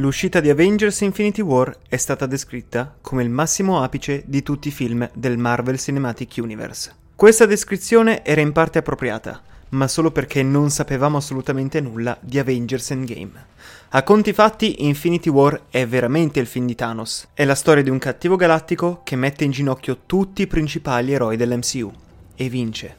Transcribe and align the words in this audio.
L'uscita 0.00 0.40
di 0.40 0.48
Avengers 0.48 1.02
Infinity 1.02 1.42
War 1.42 1.76
è 1.86 1.98
stata 1.98 2.24
descritta 2.24 2.96
come 3.02 3.22
il 3.22 3.28
massimo 3.28 3.82
apice 3.82 4.22
di 4.24 4.42
tutti 4.42 4.68
i 4.68 4.70
film 4.70 5.06
del 5.12 5.36
Marvel 5.36 5.78
Cinematic 5.78 6.36
Universe. 6.38 6.94
Questa 7.14 7.44
descrizione 7.44 8.24
era 8.24 8.40
in 8.40 8.52
parte 8.52 8.78
appropriata, 8.78 9.42
ma 9.70 9.86
solo 9.88 10.10
perché 10.10 10.42
non 10.42 10.70
sapevamo 10.70 11.18
assolutamente 11.18 11.82
nulla 11.82 12.16
di 12.18 12.38
Avengers 12.38 12.92
Endgame. 12.92 13.44
A 13.90 14.02
conti 14.02 14.32
fatti, 14.32 14.86
Infinity 14.86 15.28
War 15.28 15.64
è 15.68 15.86
veramente 15.86 16.40
il 16.40 16.46
film 16.46 16.64
di 16.64 16.74
Thanos. 16.74 17.28
È 17.34 17.44
la 17.44 17.54
storia 17.54 17.82
di 17.82 17.90
un 17.90 17.98
cattivo 17.98 18.36
galattico 18.36 19.02
che 19.04 19.16
mette 19.16 19.44
in 19.44 19.50
ginocchio 19.50 19.98
tutti 20.06 20.40
i 20.40 20.46
principali 20.46 21.12
eroi 21.12 21.36
dell'MCU 21.36 21.92
e 22.36 22.48
vince. 22.48 22.96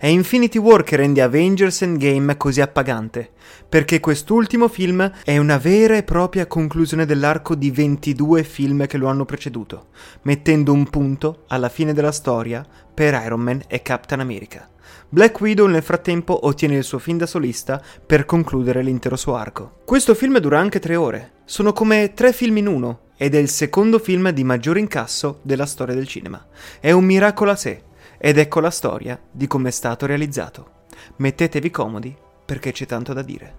È 0.00 0.06
Infinity 0.06 0.56
War 0.56 0.82
che 0.82 0.96
rende 0.96 1.20
Avengers 1.20 1.82
Endgame 1.82 2.38
così 2.38 2.62
appagante, 2.62 3.32
perché 3.68 4.00
quest'ultimo 4.00 4.66
film 4.66 5.12
è 5.22 5.36
una 5.36 5.58
vera 5.58 5.94
e 5.94 6.04
propria 6.04 6.46
conclusione 6.46 7.04
dell'arco 7.04 7.54
di 7.54 7.70
22 7.70 8.42
film 8.42 8.86
che 8.86 8.96
lo 8.96 9.08
hanno 9.08 9.26
preceduto, 9.26 9.88
mettendo 10.22 10.72
un 10.72 10.88
punto 10.88 11.44
alla 11.48 11.68
fine 11.68 11.92
della 11.92 12.12
storia 12.12 12.66
per 12.94 13.12
Iron 13.26 13.40
Man 13.40 13.62
e 13.66 13.82
Captain 13.82 14.20
America. 14.20 14.70
Black 15.06 15.38
Widow 15.38 15.66
nel 15.66 15.82
frattempo 15.82 16.46
ottiene 16.46 16.76
il 16.76 16.84
suo 16.84 16.98
film 16.98 17.18
da 17.18 17.26
solista 17.26 17.82
per 18.06 18.24
concludere 18.24 18.82
l'intero 18.82 19.16
suo 19.16 19.36
arco. 19.36 19.80
Questo 19.84 20.14
film 20.14 20.38
dura 20.38 20.58
anche 20.58 20.78
tre 20.78 20.96
ore, 20.96 21.32
sono 21.44 21.74
come 21.74 22.14
tre 22.14 22.32
film 22.32 22.56
in 22.56 22.68
uno 22.68 23.00
ed 23.18 23.34
è 23.34 23.38
il 23.38 23.50
secondo 23.50 23.98
film 23.98 24.30
di 24.30 24.44
maggior 24.44 24.78
incasso 24.78 25.40
della 25.42 25.66
storia 25.66 25.94
del 25.94 26.08
cinema. 26.08 26.42
È 26.80 26.90
un 26.90 27.04
miracolo 27.04 27.50
a 27.50 27.56
sé 27.56 27.88
ed 28.22 28.36
ecco 28.36 28.60
la 28.60 28.68
storia 28.68 29.18
di 29.30 29.46
come 29.46 29.70
è 29.70 29.72
stato 29.72 30.04
realizzato. 30.04 30.72
Mettetevi 31.16 31.70
comodi 31.70 32.14
perché 32.44 32.70
c'è 32.70 32.84
tanto 32.84 33.14
da 33.14 33.22
dire. 33.22 33.54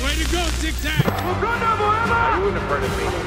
Way 0.00 0.22
to 0.22 0.30
go, 0.30 0.42
Tic 0.60 0.80
Tac! 0.80 1.04
Wakanda 1.24 1.74
forever! 1.74 2.14
Are 2.14 2.38
you 2.38 2.48
in 2.48 2.56
front 2.68 2.84
of 2.84 2.96
me? 2.96 3.26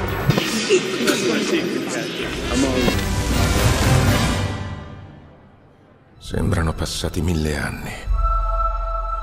Sembrano 6.19 6.73
passati 6.73 7.21
mille 7.21 7.57
anni 7.57 7.91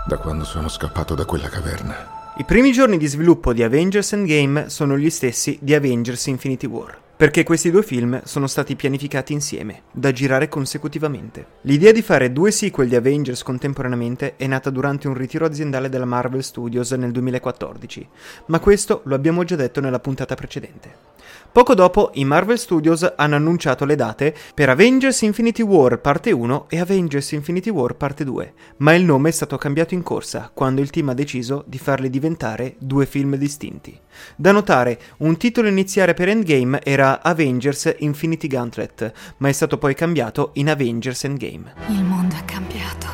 da 0.07 0.19
quando 0.19 0.45
sono 0.45 0.69
scappato 0.69 1.15
da 1.15 1.25
quella 1.25 1.49
caverna. 1.49 2.17
I 2.37 2.45
primi 2.45 2.73
giorni 2.73 2.99
di 2.99 3.07
sviluppo 3.07 3.55
di 3.55 3.63
Avengers 3.63 4.13
Endgame 4.13 4.69
sono 4.69 4.99
gli 4.99 5.09
stessi 5.09 5.59
di 5.63 5.75
Avengers 5.75 6.27
Infinity 6.27 6.67
War 6.67 7.07
perché 7.19 7.43
questi 7.43 7.73
due 7.73 7.83
film 7.83 8.23
sono 8.23 8.47
stati 8.47 8.77
pianificati 8.77 9.33
insieme, 9.33 9.83
da 9.91 10.13
girare 10.13 10.49
consecutivamente. 10.49 11.47
L'idea 11.63 11.91
di 11.91 12.01
fare 12.01 12.33
due 12.33 12.53
sequel 12.53 12.89
di 12.89 12.95
Avengers 12.95 13.43
contemporaneamente 13.43 14.37
è 14.37 14.47
nata 14.47 14.71
durante 14.71 15.09
un 15.09 15.15
ritiro 15.15 15.45
aziendale 15.45 15.89
della 15.89 16.05
Marvel 16.05 16.45
Studios 16.45 16.93
nel 16.93 17.11
2014, 17.11 18.09
ma 18.47 18.61
questo 18.61 19.01
lo 19.07 19.17
abbiamo 19.17 19.43
già 19.43 19.57
detto 19.57 19.81
nella 19.81 19.99
puntata 19.99 20.37
precedente. 20.37 21.09
Poco 21.51 21.75
dopo 21.75 22.11
i 22.15 22.25
Marvel 22.25 22.59
Studios 22.59 23.15
hanno 23.17 23.35
annunciato 23.35 23.85
le 23.85 23.97
date 23.97 24.35
per 24.55 24.69
Avengers 24.69 25.23
Infinity 25.23 25.63
War 25.63 25.99
parte 25.99 26.31
1 26.31 26.67
e 26.69 26.79
Avengers 26.79 27.33
Infinity 27.33 27.71
War 27.71 27.97
parte 27.97 28.23
2, 28.23 28.53
ma 28.77 28.95
il 28.95 29.03
nome 29.03 29.31
è 29.31 29.33
stato 29.33 29.57
cambiato 29.57 29.95
in 29.95 30.03
corsa 30.03 30.51
quando 30.53 30.83
il 30.83 30.91
team 30.91 31.09
ha 31.09 31.15
deciso 31.15 31.65
di 31.67 31.79
farli 31.79 32.11
diventare 32.11 32.77
due 32.79 33.07
film 33.07 33.35
distinti. 33.37 33.99
Da 34.37 34.53
notare, 34.53 35.01
un 35.19 35.37
titolo 35.37 35.69
iniziale 35.69 36.13
per 36.13 36.29
Endgame 36.29 36.81
era 36.83 37.08
Avengers 37.17 37.95
Infinity 37.99 38.47
Gauntlet, 38.49 39.13
ma 39.39 39.49
è 39.49 39.53
stato 39.53 39.79
poi 39.79 39.95
cambiato 39.95 40.51
in 40.55 40.69
Avengers 40.69 41.25
Endgame. 41.25 41.73
Il 41.89 42.05
mondo 42.05 42.35
è 42.35 42.45
cambiato. 42.45 43.07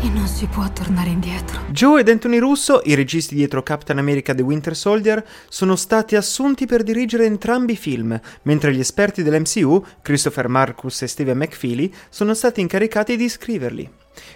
E 0.00 0.08
non 0.08 0.26
si 0.26 0.46
può 0.46 0.68
tornare 0.70 1.08
indietro. 1.10 1.60
Joe 1.70 2.00
ed 2.00 2.08
Anthony 2.08 2.38
Russo, 2.38 2.82
i 2.84 2.94
registi 2.94 3.34
dietro 3.34 3.62
Captain 3.62 3.98
America 3.98 4.34
The 4.34 4.42
Winter 4.42 4.76
Soldier, 4.76 5.26
sono 5.48 5.76
stati 5.76 6.14
assunti 6.14 6.66
per 6.66 6.82
dirigere 6.82 7.24
entrambi 7.24 7.72
i 7.72 7.76
film, 7.76 8.20
mentre 8.42 8.74
gli 8.74 8.80
esperti 8.80 9.22
dell'MCU, 9.22 9.84
Christopher 10.02 10.48
Marcus 10.48 11.02
e 11.02 11.06
Steven 11.06 11.38
McFeely, 11.38 11.92
sono 12.10 12.34
stati 12.34 12.60
incaricati 12.60 13.16
di 13.16 13.28
scriverli. 13.28 13.90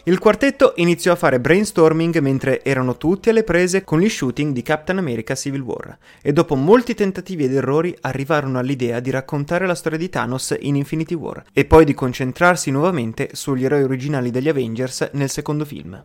Il 0.05 0.19
quartetto 0.19 0.73
iniziò 0.77 1.13
a 1.13 1.17
fare 1.17 1.41
brainstorming 1.41 2.19
mentre 2.19 2.65
erano 2.65 2.97
tutti 2.97 3.29
alle 3.29 3.45
prese 3.45 3.85
con 3.85 4.01
gli 4.01 4.09
shooting 4.09 4.53
di 4.53 4.63
Captain 4.63 4.99
America 4.99 5.35
Civil 5.35 5.61
War 5.61 5.97
e 6.21 6.33
dopo 6.33 6.55
molti 6.55 6.95
tentativi 6.95 7.45
ed 7.45 7.55
errori 7.55 7.97
arrivarono 8.01 8.59
all'idea 8.59 9.01
di 9.01 9.11
raccontare 9.11 9.67
la 9.67 9.75
storia 9.75 9.99
di 9.99 10.09
Thanos 10.09 10.57
in 10.61 10.77
Infinity 10.77 11.15
War 11.15 11.45
e 11.53 11.65
poi 11.65 11.85
di 11.85 11.95
concentrarsi 11.95 12.71
nuovamente 12.71 13.31
sugli 13.33 13.65
eroi 13.65 13.83
originali 13.83 14.31
degli 14.31 14.49
Avengers 14.49 15.11
nel 15.13 15.31
secondo 15.31 15.65
film. 15.65 16.03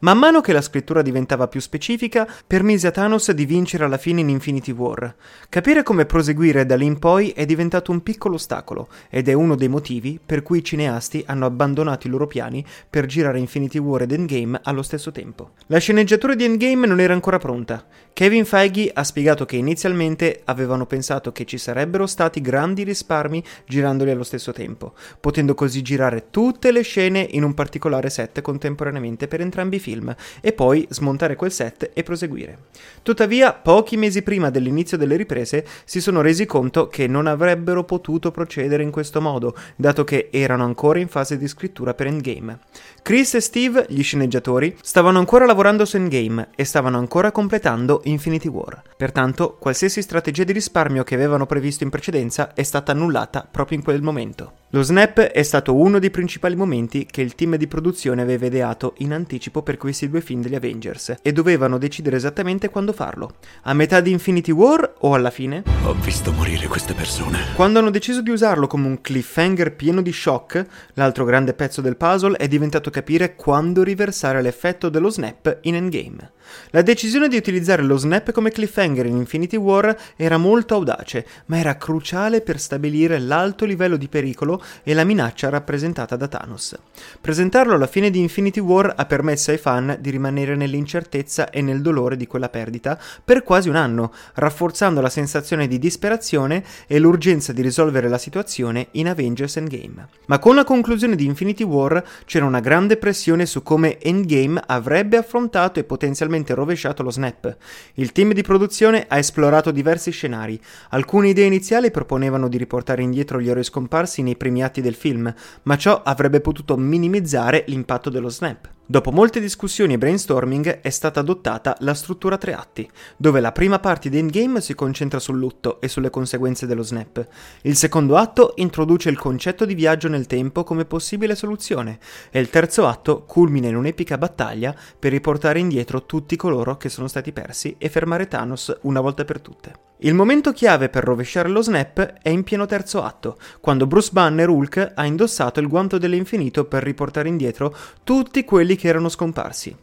Man 0.00 0.18
mano 0.18 0.40
che 0.40 0.52
la 0.52 0.62
scrittura 0.62 1.02
diventava 1.02 1.48
più 1.48 1.60
specifica, 1.60 2.26
permise 2.46 2.86
a 2.86 2.90
Thanos 2.90 3.30
di 3.32 3.44
vincere 3.44 3.84
alla 3.84 3.98
fine 3.98 4.20
in 4.20 4.28
Infinity 4.28 4.72
War. 4.72 5.14
Capire 5.48 5.82
come 5.82 6.06
proseguire 6.06 6.64
da 6.64 6.76
lì 6.76 6.86
in 6.86 6.98
poi 6.98 7.30
è 7.30 7.44
diventato 7.44 7.90
un 7.90 8.02
piccolo 8.02 8.36
ostacolo 8.36 8.88
ed 9.10 9.28
è 9.28 9.32
uno 9.34 9.54
dei 9.54 9.68
motivi 9.68 10.18
per 10.24 10.42
cui 10.42 10.58
i 10.58 10.64
cineasti 10.64 11.22
hanno 11.26 11.44
abbandonato 11.44 12.06
i 12.06 12.10
loro 12.10 12.26
piani 12.26 12.64
per 12.88 13.04
girare 13.04 13.15
Infinity 13.38 13.78
War 13.78 14.02
ed 14.02 14.12
Endgame 14.12 14.60
allo 14.62 14.82
stesso 14.82 15.10
tempo. 15.10 15.50
La 15.68 15.78
sceneggiatura 15.78 16.34
di 16.34 16.44
Endgame 16.44 16.86
non 16.86 17.00
era 17.00 17.12
ancora 17.12 17.38
pronta. 17.38 17.84
Kevin 18.12 18.44
Feige 18.44 18.90
ha 18.94 19.04
spiegato 19.04 19.44
che 19.44 19.56
inizialmente 19.56 20.40
avevano 20.44 20.86
pensato 20.86 21.32
che 21.32 21.44
ci 21.44 21.58
sarebbero 21.58 22.06
stati 22.06 22.40
grandi 22.40 22.82
risparmi 22.82 23.42
girandoli 23.66 24.10
allo 24.10 24.22
stesso 24.22 24.52
tempo, 24.52 24.94
potendo 25.20 25.54
così 25.54 25.82
girare 25.82 26.30
tutte 26.30 26.72
le 26.72 26.82
scene 26.82 27.26
in 27.30 27.42
un 27.42 27.52
particolare 27.52 28.08
set 28.08 28.40
contemporaneamente 28.40 29.28
per 29.28 29.40
entrambi 29.40 29.76
i 29.76 29.80
film 29.80 30.14
e 30.40 30.52
poi 30.52 30.86
smontare 30.90 31.36
quel 31.36 31.52
set 31.52 31.90
e 31.92 32.02
proseguire. 32.02 32.58
Tuttavia, 33.02 33.52
pochi 33.52 33.96
mesi 33.96 34.22
prima 34.22 34.50
dell'inizio 34.50 34.96
delle 34.96 35.16
riprese 35.16 35.66
si 35.84 36.00
sono 36.00 36.20
resi 36.20 36.46
conto 36.46 36.88
che 36.88 37.06
non 37.06 37.26
avrebbero 37.26 37.84
potuto 37.84 38.30
procedere 38.30 38.82
in 38.82 38.90
questo 38.90 39.20
modo, 39.20 39.54
dato 39.76 40.04
che 40.04 40.28
erano 40.32 40.64
ancora 40.64 40.98
in 40.98 41.08
fase 41.08 41.36
di 41.36 41.46
scrittura 41.46 41.94
per 41.94 42.06
Endgame. 42.06 42.60
Chris 43.06 43.34
e 43.34 43.40
Steve, 43.40 43.86
gli 43.88 44.02
sceneggiatori, 44.02 44.76
stavano 44.82 45.20
ancora 45.20 45.46
lavorando 45.46 45.84
su 45.84 45.94
Endgame 45.94 46.48
e 46.56 46.64
stavano 46.64 46.98
ancora 46.98 47.30
completando 47.30 48.00
Infinity 48.02 48.48
War. 48.48 48.82
Pertanto, 48.96 49.58
qualsiasi 49.60 50.02
strategia 50.02 50.42
di 50.42 50.50
risparmio 50.50 51.04
che 51.04 51.14
avevano 51.14 51.46
previsto 51.46 51.84
in 51.84 51.90
precedenza 51.90 52.52
è 52.52 52.64
stata 52.64 52.90
annullata 52.90 53.46
proprio 53.48 53.78
in 53.78 53.84
quel 53.84 54.02
momento. 54.02 54.54
Lo 54.70 54.82
snap 54.82 55.20
è 55.20 55.42
stato 55.44 55.76
uno 55.76 56.00
dei 56.00 56.10
principali 56.10 56.56
momenti 56.56 57.06
che 57.06 57.22
il 57.22 57.36
team 57.36 57.54
di 57.54 57.68
produzione 57.68 58.20
aveva 58.20 58.46
ideato 58.46 58.94
in 58.98 59.12
anticipo 59.12 59.62
per 59.62 59.76
questi 59.76 60.10
due 60.10 60.20
film 60.20 60.42
degli 60.42 60.56
Avengers 60.56 61.14
e 61.22 61.32
dovevano 61.32 61.78
decidere 61.78 62.16
esattamente 62.16 62.68
quando 62.68 62.92
farlo. 62.92 63.36
A 63.62 63.72
metà 63.72 64.00
di 64.00 64.10
Infinity 64.10 64.50
War 64.50 64.94
o 64.98 65.14
alla 65.14 65.30
fine? 65.30 65.62
Ho 65.84 65.94
visto 65.94 66.32
morire 66.32 66.66
queste 66.66 66.94
persone. 66.94 67.38
Quando 67.54 67.78
hanno 67.78 67.90
deciso 67.90 68.20
di 68.20 68.30
usarlo 68.30 68.66
come 68.66 68.88
un 68.88 69.00
cliffhanger 69.00 69.76
pieno 69.76 70.02
di 70.02 70.12
shock, 70.12 70.66
l'altro 70.94 71.24
grande 71.24 71.54
pezzo 71.54 71.80
del 71.80 71.96
puzzle 71.96 72.36
è 72.36 72.48
diventato 72.48 72.90
capire 72.96 73.34
quando 73.34 73.82
riversare 73.82 74.40
l'effetto 74.40 74.88
dello 74.88 75.10
snap 75.10 75.58
in 75.62 75.74
Endgame. 75.74 76.30
La 76.70 76.82
decisione 76.82 77.28
di 77.28 77.36
utilizzare 77.36 77.82
lo 77.82 77.96
snap 77.96 78.30
come 78.30 78.50
cliffhanger 78.50 79.04
in 79.06 79.16
Infinity 79.16 79.56
War 79.56 79.96
era 80.16 80.36
molto 80.36 80.74
audace, 80.74 81.26
ma 81.46 81.58
era 81.58 81.76
cruciale 81.76 82.40
per 82.40 82.58
stabilire 82.58 83.18
l'alto 83.18 83.64
livello 83.64 83.96
di 83.96 84.08
pericolo 84.08 84.62
e 84.82 84.94
la 84.94 85.04
minaccia 85.04 85.48
rappresentata 85.48 86.16
da 86.16 86.28
Thanos. 86.28 86.76
Presentarlo 87.20 87.74
alla 87.74 87.86
fine 87.86 88.10
di 88.10 88.20
Infinity 88.20 88.60
War 88.60 88.94
ha 88.96 89.04
permesso 89.06 89.50
ai 89.50 89.58
fan 89.58 89.96
di 90.00 90.10
rimanere 90.10 90.56
nell'incertezza 90.56 91.50
e 91.50 91.60
nel 91.60 91.82
dolore 91.82 92.16
di 92.16 92.26
quella 92.26 92.48
perdita 92.48 92.98
per 93.24 93.42
quasi 93.42 93.68
un 93.68 93.76
anno, 93.76 94.12
rafforzando 94.34 95.00
la 95.00 95.10
sensazione 95.10 95.66
di 95.66 95.78
disperazione 95.78 96.64
e 96.86 96.98
l'urgenza 96.98 97.52
di 97.52 97.62
risolvere 97.62 98.08
la 98.08 98.18
situazione 98.18 98.88
in 98.92 99.08
Avengers 99.08 99.56
Endgame. 99.56 100.08
Ma 100.26 100.38
con 100.38 100.54
la 100.54 100.64
conclusione 100.64 101.16
di 101.16 101.26
Infinity 101.26 101.64
War 101.64 102.02
c'era 102.24 102.44
una 102.44 102.60
grande 102.60 102.85
pressione 102.94 103.46
su 103.46 103.64
come 103.64 103.98
Endgame 103.98 104.62
avrebbe 104.64 105.16
affrontato 105.16 105.80
e 105.80 105.84
potenzialmente 105.84 106.54
rovesciato 106.54 107.02
lo 107.02 107.10
snap. 107.10 107.56
Il 107.94 108.12
team 108.12 108.32
di 108.32 108.42
produzione 108.42 109.06
ha 109.08 109.18
esplorato 109.18 109.72
diversi 109.72 110.12
scenari. 110.12 110.60
Alcune 110.90 111.30
idee 111.30 111.46
iniziali 111.46 111.90
proponevano 111.90 112.46
di 112.46 112.58
riportare 112.58 113.02
indietro 113.02 113.40
gli 113.40 113.50
eroi 113.50 113.64
scomparsi 113.64 114.22
nei 114.22 114.36
primi 114.36 114.62
atti 114.62 114.80
del 114.80 114.94
film, 114.94 115.34
ma 115.64 115.76
ciò 115.76 116.02
avrebbe 116.04 116.40
potuto 116.40 116.76
minimizzare 116.76 117.64
l'impatto 117.66 118.08
dello 118.08 118.28
snap. 118.28 118.74
Dopo 118.88 119.10
molte 119.10 119.40
discussioni 119.40 119.94
e 119.94 119.98
brainstorming 119.98 120.80
è 120.80 120.90
stata 120.90 121.18
adottata 121.18 121.76
la 121.80 121.92
struttura 121.92 122.38
tre 122.38 122.54
atti, 122.54 122.88
dove 123.16 123.40
la 123.40 123.50
prima 123.50 123.80
parte 123.80 124.08
di 124.08 124.16
Endgame 124.16 124.60
si 124.60 124.76
concentra 124.76 125.18
sul 125.18 125.38
lutto 125.38 125.80
e 125.80 125.88
sulle 125.88 126.08
conseguenze 126.08 126.66
dello 126.66 126.84
snap. 126.84 127.26
Il 127.62 127.74
secondo 127.74 128.16
atto 128.16 128.52
introduce 128.56 129.08
il 129.08 129.18
concetto 129.18 129.64
di 129.64 129.74
viaggio 129.74 130.06
nel 130.06 130.28
tempo 130.28 130.62
come 130.62 130.84
possibile 130.84 131.34
soluzione 131.34 131.98
e 132.30 132.38
il 132.38 132.48
terzo 132.48 132.86
atto 132.86 133.24
culmina 133.24 133.66
in 133.66 133.74
un'epica 133.74 134.18
battaglia 134.18 134.72
per 134.96 135.10
riportare 135.10 135.58
indietro 135.58 136.06
tutti 136.06 136.36
coloro 136.36 136.76
che 136.76 136.88
sono 136.88 137.08
stati 137.08 137.32
persi 137.32 137.74
e 137.78 137.88
fermare 137.88 138.28
Thanos 138.28 138.78
una 138.82 139.00
volta 139.00 139.24
per 139.24 139.40
tutte. 139.40 139.85
Il 140.00 140.12
momento 140.12 140.52
chiave 140.52 140.90
per 140.90 141.04
rovesciare 141.04 141.48
lo 141.48 141.62
snap 141.62 142.18
è 142.20 142.28
in 142.28 142.42
pieno 142.42 142.66
terzo 142.66 143.02
atto, 143.02 143.38
quando 143.60 143.86
Bruce 143.86 144.10
Banner 144.12 144.46
Hulk 144.46 144.92
ha 144.94 145.06
indossato 145.06 145.58
il 145.58 145.68
guanto 145.68 145.96
dell'infinito 145.96 146.66
per 146.66 146.82
riportare 146.82 147.28
indietro 147.28 147.74
tutti 148.04 148.44
quelli 148.44 148.76
che 148.76 148.88
erano 148.88 149.08
scomparsi. 149.08 149.74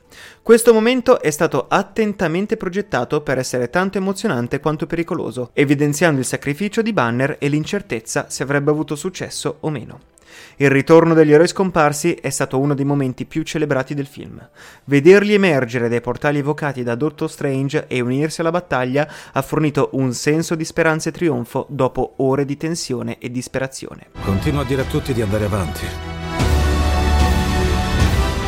Questo 0.43 0.71
momento 0.71 1.19
è 1.19 1.31
stato 1.31 1.65
attentamente 1.67 2.57
progettato 2.57 3.21
per 3.21 3.39
essere 3.39 3.71
tanto 3.71 3.97
emozionante 3.97 4.59
quanto 4.59 4.85
pericoloso, 4.85 5.49
evidenziando 5.53 6.19
il 6.19 6.27
sacrificio 6.27 6.83
di 6.83 6.93
Banner 6.93 7.37
e 7.39 7.47
l'incertezza 7.47 8.27
se 8.29 8.43
avrebbe 8.43 8.69
avuto 8.69 8.95
successo 8.95 9.57
o 9.61 9.69
meno. 9.71 10.12
Il 10.57 10.69
ritorno 10.69 11.13
degli 11.13 11.31
eroi 11.31 11.47
scomparsi 11.47 12.13
è 12.13 12.29
stato 12.29 12.59
uno 12.59 12.73
dei 12.73 12.85
momenti 12.85 13.25
più 13.25 13.43
celebrati 13.43 13.93
del 13.93 14.05
film. 14.05 14.45
Vederli 14.85 15.33
emergere 15.33 15.89
dai 15.89 16.01
portali 16.01 16.39
evocati 16.39 16.83
da 16.83 16.95
Doctor 16.95 17.29
Strange 17.29 17.87
e 17.87 18.01
unirsi 18.01 18.41
alla 18.41 18.51
battaglia 18.51 19.07
ha 19.31 19.41
fornito 19.41 19.89
un 19.93 20.13
senso 20.13 20.55
di 20.55 20.65
speranza 20.65 21.09
e 21.09 21.13
trionfo 21.13 21.65
dopo 21.69 22.13
ore 22.17 22.45
di 22.45 22.57
tensione 22.57 23.17
e 23.17 23.31
disperazione. 23.31 24.07
Continuo 24.23 24.61
a 24.61 24.65
dire 24.65 24.81
a 24.81 24.85
tutti 24.85 25.13
di 25.13 25.21
andare 25.21 25.45
avanti. 25.45 25.85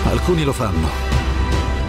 Alcuni 0.05 0.43
lo 0.43 0.53
fanno, 0.53 1.04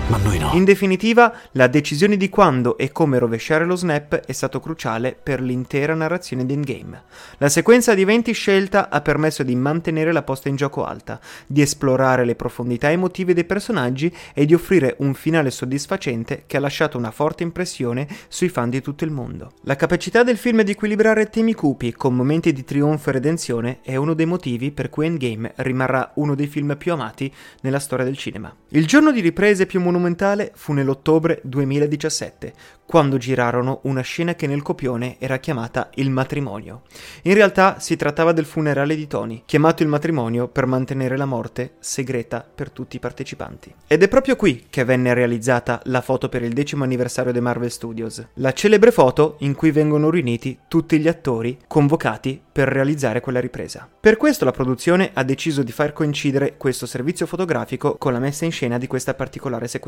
ma 0.08 0.18
noi 0.18 0.38
no. 0.38 0.52
In 0.52 0.64
definitiva, 0.64 1.34
la 1.52 1.66
decisione 1.66 2.16
di 2.16 2.28
quando 2.28 2.78
e 2.78 2.92
come 2.92 3.18
rovesciare 3.18 3.64
lo 3.64 3.74
snap 3.74 4.14
è 4.14 4.32
stato 4.32 4.60
cruciale 4.60 5.18
per 5.20 5.40
l'intera 5.40 5.94
narrazione 5.94 6.46
di 6.46 6.52
Endgame. 6.52 7.02
La 7.38 7.48
sequenza 7.48 7.92
di 7.94 8.02
eventi 8.02 8.32
scelta 8.32 8.88
ha 8.88 9.00
permesso 9.00 9.42
di 9.42 9.56
mantenere 9.56 10.12
la 10.12 10.22
posta 10.22 10.48
in 10.48 10.54
gioco 10.54 10.84
alta, 10.84 11.18
di 11.46 11.60
esplorare 11.60 12.24
le 12.24 12.36
profondità 12.36 12.90
emotive 12.90 13.34
dei 13.34 13.44
personaggi 13.44 14.14
e 14.32 14.46
di 14.46 14.54
offrire 14.54 14.94
un 14.98 15.14
finale 15.14 15.50
soddisfacente 15.50 16.44
che 16.46 16.56
ha 16.56 16.60
lasciato 16.60 16.96
una 16.96 17.10
forte 17.10 17.42
impressione 17.42 18.06
sui 18.28 18.48
fan 18.48 18.70
di 18.70 18.80
tutto 18.80 19.04
il 19.04 19.10
mondo. 19.10 19.54
La 19.62 19.76
capacità 19.76 20.22
del 20.22 20.36
film 20.36 20.62
di 20.62 20.70
equilibrare 20.70 21.28
temi 21.30 21.54
cupi 21.54 21.92
con 21.92 22.14
momenti 22.14 22.52
di 22.52 22.64
trionfo 22.64 23.10
e 23.10 23.14
redenzione 23.14 23.78
è 23.82 23.96
uno 23.96 24.14
dei 24.14 24.26
motivi 24.26 24.70
per 24.70 24.88
cui 24.88 25.06
Endgame 25.06 25.52
rimarrà 25.56 26.12
uno 26.14 26.36
dei 26.36 26.46
film 26.46 26.76
più 26.76 26.92
amati 26.92 27.32
nella 27.62 27.80
storia 27.80 28.04
del 28.04 28.16
cinema. 28.16 28.54
Il 28.68 28.86
giorno 28.86 29.10
di 29.10 29.20
riprese 29.20 29.66
più 29.66 29.80
monumentali 29.80 29.94
monumentale 29.96 30.52
fu 30.54 30.72
nell'ottobre 30.72 31.40
2017, 31.42 32.52
quando 32.86 33.18
girarono 33.18 33.80
una 33.82 34.00
scena 34.00 34.34
che 34.34 34.46
nel 34.46 34.62
copione 34.62 35.16
era 35.18 35.38
chiamata 35.38 35.90
il 35.94 36.10
matrimonio. 36.10 36.82
In 37.22 37.34
realtà 37.34 37.80
si 37.80 37.96
trattava 37.96 38.32
del 38.32 38.44
funerale 38.44 38.94
di 38.94 39.08
Tony, 39.08 39.42
chiamato 39.44 39.82
il 39.82 39.88
matrimonio 39.88 40.46
per 40.46 40.66
mantenere 40.66 41.16
la 41.16 41.24
morte 41.24 41.74
segreta 41.80 42.46
per 42.54 42.70
tutti 42.70 42.96
i 42.96 43.00
partecipanti. 43.00 43.74
Ed 43.88 44.02
è 44.02 44.08
proprio 44.08 44.36
qui 44.36 44.66
che 44.70 44.84
venne 44.84 45.14
realizzata 45.14 45.80
la 45.84 46.00
foto 46.00 46.28
per 46.28 46.42
il 46.42 46.52
decimo 46.52 46.84
anniversario 46.84 47.32
dei 47.32 47.42
Marvel 47.42 47.70
Studios, 47.70 48.24
la 48.34 48.52
celebre 48.52 48.92
foto 48.92 49.36
in 49.40 49.54
cui 49.54 49.72
vengono 49.72 50.10
riuniti 50.10 50.58
tutti 50.68 50.98
gli 51.00 51.08
attori 51.08 51.58
convocati 51.66 52.40
per 52.52 52.68
realizzare 52.68 53.20
quella 53.20 53.40
ripresa. 53.40 53.88
Per 54.00 54.16
questo 54.16 54.44
la 54.44 54.52
produzione 54.52 55.10
ha 55.12 55.24
deciso 55.24 55.62
di 55.62 55.72
far 55.72 55.92
coincidere 55.92 56.56
questo 56.56 56.86
servizio 56.86 57.26
fotografico 57.26 57.96
con 57.96 58.12
la 58.12 58.18
messa 58.18 58.44
in 58.44 58.52
scena 58.52 58.78
di 58.78 58.86
questa 58.86 59.12
particolare 59.14 59.66
sequenza, 59.66 59.85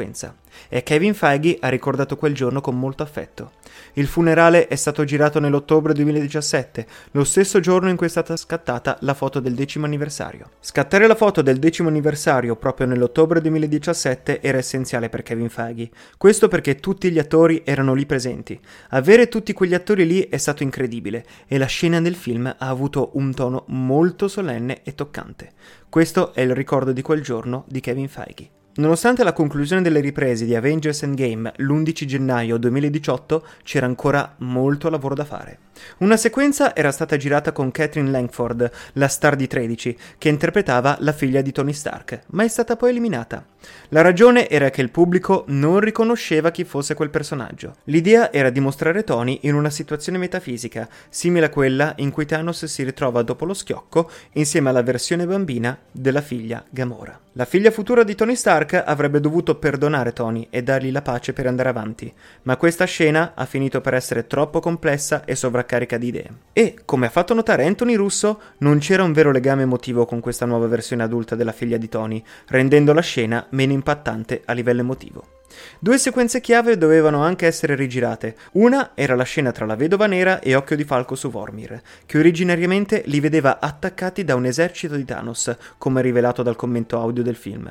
e 0.68 0.82
Kevin 0.82 1.14
Feige 1.14 1.58
ha 1.60 1.68
ricordato 1.68 2.16
quel 2.16 2.34
giorno 2.34 2.60
con 2.60 2.78
molto 2.78 3.02
affetto. 3.02 3.52
Il 3.94 4.06
funerale 4.06 4.66
è 4.68 4.76
stato 4.76 5.04
girato 5.04 5.40
nell'ottobre 5.40 5.92
2017, 5.92 6.86
lo 7.12 7.24
stesso 7.24 7.60
giorno 7.60 7.88
in 7.88 7.96
cui 7.96 8.06
è 8.06 8.10
stata 8.10 8.36
scattata 8.36 8.96
la 9.00 9.14
foto 9.14 9.40
del 9.40 9.54
decimo 9.54 9.86
anniversario. 9.86 10.50
Scattare 10.60 11.06
la 11.06 11.14
foto 11.14 11.42
del 11.42 11.58
decimo 11.58 11.88
anniversario 11.88 12.56
proprio 12.56 12.86
nell'ottobre 12.86 13.40
2017 13.40 14.40
era 14.40 14.58
essenziale 14.58 15.08
per 15.08 15.22
Kevin 15.22 15.48
Feige. 15.48 15.90
Questo 16.16 16.48
perché 16.48 16.76
tutti 16.76 17.10
gli 17.10 17.18
attori 17.18 17.62
erano 17.64 17.94
lì 17.94 18.06
presenti. 18.06 18.58
Avere 18.90 19.28
tutti 19.28 19.52
quegli 19.52 19.74
attori 19.74 20.06
lì 20.06 20.28
è 20.28 20.36
stato 20.36 20.62
incredibile 20.62 21.24
e 21.46 21.58
la 21.58 21.66
scena 21.66 22.00
del 22.00 22.14
film 22.14 22.46
ha 22.46 22.68
avuto 22.68 23.10
un 23.14 23.34
tono 23.34 23.64
molto 23.68 24.28
solenne 24.28 24.82
e 24.82 24.94
toccante. 24.94 25.52
Questo 25.88 26.34
è 26.34 26.42
il 26.42 26.54
ricordo 26.54 26.92
di 26.92 27.02
quel 27.02 27.22
giorno 27.22 27.64
di 27.66 27.80
Kevin 27.80 28.08
Feige. 28.08 28.57
Nonostante 28.78 29.24
la 29.24 29.32
conclusione 29.32 29.82
delle 29.82 29.98
riprese 29.98 30.44
di 30.44 30.54
Avengers 30.54 31.02
Endgame 31.02 31.52
l'11 31.56 32.04
gennaio 32.04 32.58
2018, 32.58 33.44
c'era 33.64 33.86
ancora 33.86 34.36
molto 34.38 34.88
lavoro 34.88 35.16
da 35.16 35.24
fare. 35.24 35.58
Una 35.98 36.16
sequenza 36.16 36.74
era 36.74 36.92
stata 36.92 37.16
girata 37.16 37.52
con 37.52 37.70
Catherine 37.70 38.10
Langford, 38.10 38.70
la 38.94 39.08
star 39.08 39.36
di 39.36 39.46
13, 39.46 39.96
che 40.18 40.28
interpretava 40.28 40.96
la 41.00 41.12
figlia 41.12 41.40
di 41.40 41.52
Tony 41.52 41.72
Stark, 41.72 42.20
ma 42.28 42.44
è 42.44 42.48
stata 42.48 42.76
poi 42.76 42.90
eliminata. 42.90 43.44
La 43.88 44.02
ragione 44.02 44.48
era 44.48 44.70
che 44.70 44.82
il 44.82 44.90
pubblico 44.90 45.44
non 45.48 45.80
riconosceva 45.80 46.50
chi 46.50 46.64
fosse 46.64 46.94
quel 46.94 47.10
personaggio. 47.10 47.76
L'idea 47.84 48.32
era 48.32 48.50
di 48.50 48.60
mostrare 48.60 49.04
Tony 49.04 49.40
in 49.42 49.54
una 49.54 49.70
situazione 49.70 50.18
metafisica, 50.18 50.88
simile 51.08 51.46
a 51.46 51.50
quella 51.50 51.94
in 51.96 52.10
cui 52.10 52.26
Thanos 52.26 52.64
si 52.66 52.82
ritrova 52.82 53.22
dopo 53.22 53.44
lo 53.44 53.54
schiocco 53.54 54.10
insieme 54.32 54.68
alla 54.68 54.82
versione 54.82 55.26
bambina 55.26 55.78
della 55.90 56.20
figlia 56.20 56.64
Gamora. 56.68 57.18
La 57.32 57.44
figlia 57.44 57.70
futura 57.70 58.02
di 58.02 58.16
Tony 58.16 58.34
Stark 58.34 58.82
avrebbe 58.84 59.20
dovuto 59.20 59.56
perdonare 59.56 60.12
Tony 60.12 60.48
e 60.50 60.62
dargli 60.62 60.90
la 60.90 61.02
pace 61.02 61.32
per 61.32 61.46
andare 61.46 61.68
avanti, 61.68 62.12
ma 62.42 62.56
questa 62.56 62.84
scena 62.84 63.32
ha 63.34 63.44
finito 63.44 63.80
per 63.80 63.94
essere 63.94 64.26
troppo 64.26 64.58
complessa 64.58 65.24
e 65.24 65.36
sovraccarica 65.36 65.67
di 65.98 66.06
idee. 66.06 66.30
E, 66.52 66.78
come 66.84 67.06
ha 67.06 67.10
fatto 67.10 67.34
notare 67.34 67.66
Anthony 67.66 67.94
Russo, 67.94 68.40
non 68.58 68.78
c'era 68.78 69.02
un 69.02 69.12
vero 69.12 69.30
legame 69.30 69.62
emotivo 69.62 70.06
con 70.06 70.20
questa 70.20 70.46
nuova 70.46 70.66
versione 70.66 71.02
adulta 71.02 71.34
della 71.34 71.52
figlia 71.52 71.76
di 71.76 71.88
Tony, 71.88 72.22
rendendo 72.48 72.92
la 72.92 73.00
scena 73.00 73.46
meno 73.50 73.72
impattante 73.72 74.42
a 74.44 74.52
livello 74.52 74.80
emotivo. 74.80 75.36
Due 75.78 75.98
sequenze 75.98 76.40
chiave 76.40 76.76
dovevano 76.76 77.22
anche 77.22 77.46
essere 77.46 77.74
rigirate. 77.74 78.36
Una 78.52 78.92
era 78.94 79.14
la 79.14 79.24
scena 79.24 79.52
tra 79.52 79.66
la 79.66 79.76
vedova 79.76 80.06
nera 80.06 80.40
e 80.40 80.54
Occhio 80.54 80.76
di 80.76 80.84
Falco 80.84 81.14
su 81.14 81.30
Vormir, 81.30 81.80
che 82.06 82.18
originariamente 82.18 83.02
li 83.06 83.20
vedeva 83.20 83.58
attaccati 83.60 84.24
da 84.24 84.34
un 84.34 84.46
esercito 84.46 84.94
di 84.94 85.04
Thanos, 85.04 85.56
come 85.78 86.02
rivelato 86.02 86.42
dal 86.42 86.56
commento 86.56 87.00
audio 87.00 87.22
del 87.22 87.36
film. 87.36 87.70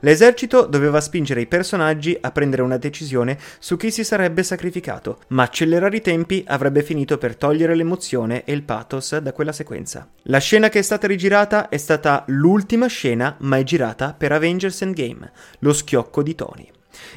L'esercito 0.00 0.66
doveva 0.66 1.00
spingere 1.00 1.40
i 1.40 1.46
personaggi 1.46 2.16
a 2.20 2.30
prendere 2.30 2.62
una 2.62 2.76
decisione 2.76 3.38
su 3.58 3.76
chi 3.76 3.90
si 3.90 4.04
sarebbe 4.04 4.42
sacrificato, 4.42 5.18
ma 5.28 5.44
accelerare 5.44 5.96
i 5.96 6.00
tempi 6.02 6.44
avrebbe 6.46 6.82
finito 6.82 7.18
per 7.18 7.36
togliere 7.36 7.74
l'emozione 7.74 8.44
e 8.44 8.52
il 8.52 8.62
pathos 8.62 9.16
da 9.18 9.32
quella 9.32 9.52
sequenza. 9.52 10.08
La 10.24 10.38
scena 10.38 10.68
che 10.68 10.80
è 10.80 10.82
stata 10.82 11.06
rigirata 11.06 11.68
è 11.68 11.76
stata 11.76 12.24
l'ultima 12.28 12.86
scena 12.86 13.36
mai 13.40 13.64
girata 13.64 14.14
per 14.16 14.32
Avengers 14.32 14.82
Endgame, 14.82 15.32
lo 15.60 15.72
schiocco 15.72 16.22
di 16.22 16.34
Tony. 16.34 16.70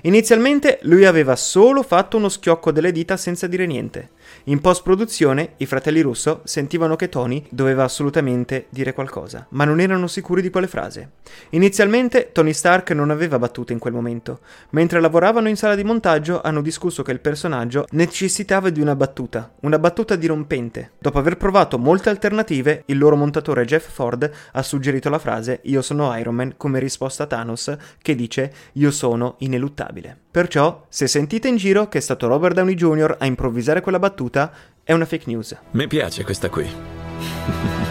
Inizialmente 0.03 0.79
lui 0.83 1.05
aveva 1.05 1.35
solo 1.35 1.83
fatto 1.83 2.17
uno 2.17 2.29
schiocco 2.29 2.71
delle 2.71 2.91
dita 2.91 3.17
senza 3.17 3.47
dire 3.47 3.65
niente. 3.65 4.09
In 4.45 4.61
post-produzione 4.61 5.53
i 5.57 5.65
fratelli 5.65 6.01
Russo 6.01 6.41
sentivano 6.43 6.95
che 6.95 7.09
Tony 7.09 7.45
doveva 7.49 7.83
assolutamente 7.83 8.67
dire 8.69 8.93
qualcosa, 8.93 9.45
ma 9.49 9.65
non 9.65 9.79
erano 9.79 10.07
sicuri 10.07 10.41
di 10.41 10.49
quale 10.49 10.67
frase. 10.67 11.11
Inizialmente 11.49 12.31
Tony 12.31 12.53
Stark 12.53 12.91
non 12.91 13.09
aveva 13.09 13.39
battute 13.39 13.73
in 13.73 13.79
quel 13.79 13.93
momento. 13.93 14.39
Mentre 14.71 14.99
lavoravano 14.99 15.49
in 15.49 15.57
sala 15.57 15.75
di 15.75 15.83
montaggio 15.83 16.41
hanno 16.41 16.61
discusso 16.61 17.03
che 17.03 17.11
il 17.11 17.19
personaggio 17.19 17.85
necessitava 17.91 18.69
di 18.69 18.81
una 18.81 18.95
battuta, 18.95 19.51
una 19.61 19.79
battuta 19.79 20.15
dirompente. 20.15 20.91
Dopo 20.97 21.17
aver 21.17 21.37
provato 21.37 21.77
molte 21.77 22.09
alternative, 22.09 22.83
il 22.85 22.97
loro 22.97 23.15
montatore 23.15 23.65
Jeff 23.65 23.89
Ford 23.91 24.29
ha 24.51 24.63
suggerito 24.63 25.09
la 25.09 25.19
frase 25.19 25.59
Io 25.63 25.81
sono 25.81 26.15
Iron 26.17 26.35
Man 26.35 26.53
come 26.57 26.79
risposta 26.79 27.23
a 27.23 27.27
Thanos 27.27 27.75
che 28.01 28.15
dice 28.15 28.51
Io 28.73 28.91
sono 28.91 29.35
ineluttabile. 29.39 29.68
Perciò, 30.31 30.85
se 30.89 31.07
sentite 31.07 31.47
in 31.47 31.57
giro 31.57 31.87
che 31.87 31.97
è 31.97 32.01
stato 32.01 32.27
Robert 32.27 32.55
Downey 32.55 32.75
Jr. 32.75 33.17
a 33.19 33.25
improvvisare 33.25 33.81
quella 33.81 33.99
battuta, 33.99 34.51
è 34.83 34.93
una 34.93 35.05
fake 35.05 35.25
news. 35.27 35.57
Mi 35.71 35.87
piace 35.87 36.23
questa 36.23 36.49
qui. 36.49 36.67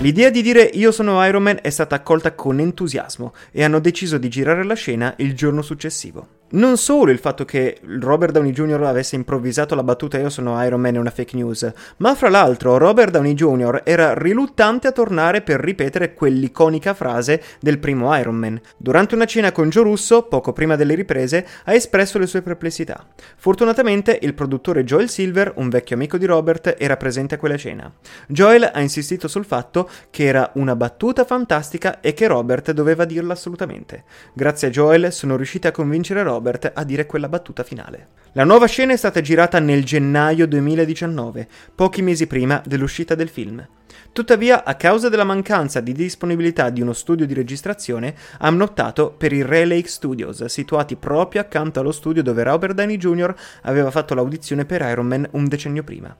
L'idea 0.00 0.28
di 0.28 0.42
dire 0.42 0.62
io 0.62 0.92
sono 0.92 1.24
Iron 1.24 1.42
Man 1.42 1.58
è 1.62 1.70
stata 1.70 1.94
accolta 1.94 2.34
con 2.34 2.60
entusiasmo 2.60 3.32
e 3.50 3.64
hanno 3.64 3.78
deciso 3.78 4.18
di 4.18 4.28
girare 4.28 4.62
la 4.64 4.74
scena 4.74 5.14
il 5.18 5.34
giorno 5.34 5.62
successivo. 5.62 6.33
Non 6.46 6.76
solo 6.76 7.10
il 7.10 7.18
fatto 7.18 7.44
che 7.46 7.78
Robert 7.98 8.32
Downey 8.32 8.52
Jr. 8.52 8.82
avesse 8.82 9.16
improvvisato 9.16 9.74
la 9.74 9.82
battuta 9.82 10.18
io 10.18 10.28
sono 10.28 10.62
Iron 10.62 10.80
Man 10.80 10.94
è 10.94 10.98
una 10.98 11.10
fake 11.10 11.34
news, 11.36 11.72
ma 11.96 12.14
fra 12.14 12.28
l'altro 12.28 12.76
Robert 12.76 13.10
Downey 13.10 13.32
Jr. 13.32 13.80
era 13.82 14.14
riluttante 14.14 14.86
a 14.86 14.92
tornare 14.92 15.40
per 15.40 15.58
ripetere 15.58 16.12
quell'iconica 16.12 16.92
frase 16.94 17.42
del 17.60 17.78
primo 17.78 18.16
Iron 18.16 18.36
Man. 18.36 18.60
Durante 18.76 19.14
una 19.14 19.24
cena 19.24 19.52
con 19.52 19.70
Joe 19.70 19.84
Russo, 19.84 20.24
poco 20.24 20.52
prima 20.52 20.76
delle 20.76 20.94
riprese, 20.94 21.44
ha 21.64 21.72
espresso 21.72 22.18
le 22.18 22.26
sue 22.26 22.42
perplessità. 22.42 23.04
Fortunatamente 23.36 24.16
il 24.22 24.34
produttore 24.34 24.84
Joel 24.84 25.08
Silver, 25.08 25.54
un 25.56 25.70
vecchio 25.70 25.96
amico 25.96 26.18
di 26.18 26.26
Robert, 26.26 26.76
era 26.78 26.96
presente 26.96 27.34
a 27.34 27.38
quella 27.38 27.56
cena. 27.56 27.90
Joel 28.28 28.70
ha 28.72 28.80
insistito 28.80 29.28
sul 29.28 29.46
fatto 29.46 29.88
che 30.10 30.24
era 30.24 30.50
una 30.54 30.76
battuta 30.76 31.24
fantastica 31.24 32.00
e 32.00 32.12
che 32.12 32.28
Robert 32.28 32.70
doveva 32.70 33.06
dirla 33.06 33.32
assolutamente. 33.32 34.04
Grazie 34.34 34.68
a 34.68 34.70
Joel 34.70 35.12
sono 35.12 35.36
riusciti 35.36 35.66
a 35.66 35.72
convincere 35.72 36.22
Robert 36.22 36.33
Robert 36.34 36.72
a 36.74 36.84
dire 36.84 37.06
quella 37.06 37.28
battuta 37.28 37.62
finale. 37.62 38.08
La 38.32 38.44
nuova 38.44 38.66
scena 38.66 38.92
è 38.92 38.96
stata 38.96 39.20
girata 39.20 39.60
nel 39.60 39.84
gennaio 39.84 40.48
2019, 40.48 41.46
pochi 41.74 42.02
mesi 42.02 42.26
prima 42.26 42.60
dell'uscita 42.66 43.14
del 43.14 43.28
film. 43.28 43.64
Tuttavia, 44.12 44.64
a 44.64 44.74
causa 44.74 45.08
della 45.08 45.24
mancanza 45.24 45.80
di 45.80 45.92
disponibilità 45.92 46.70
di 46.70 46.80
uno 46.80 46.92
studio 46.92 47.26
di 47.26 47.34
registrazione, 47.34 48.14
hanno 48.38 48.64
optato 48.64 49.12
per 49.16 49.32
i 49.32 49.42
Ray 49.42 49.66
Lake 49.66 49.88
Studios, 49.88 50.44
situati 50.46 50.96
proprio 50.96 51.40
accanto 51.40 51.78
allo 51.78 51.92
studio 51.92 52.22
dove 52.22 52.42
Robert 52.42 52.74
Downey 52.74 52.96
Jr. 52.96 53.34
aveva 53.62 53.90
fatto 53.92 54.14
l'audizione 54.14 54.64
per 54.64 54.82
Iron 54.82 55.06
Man 55.06 55.28
un 55.32 55.46
decennio 55.46 55.84
prima. 55.84 56.16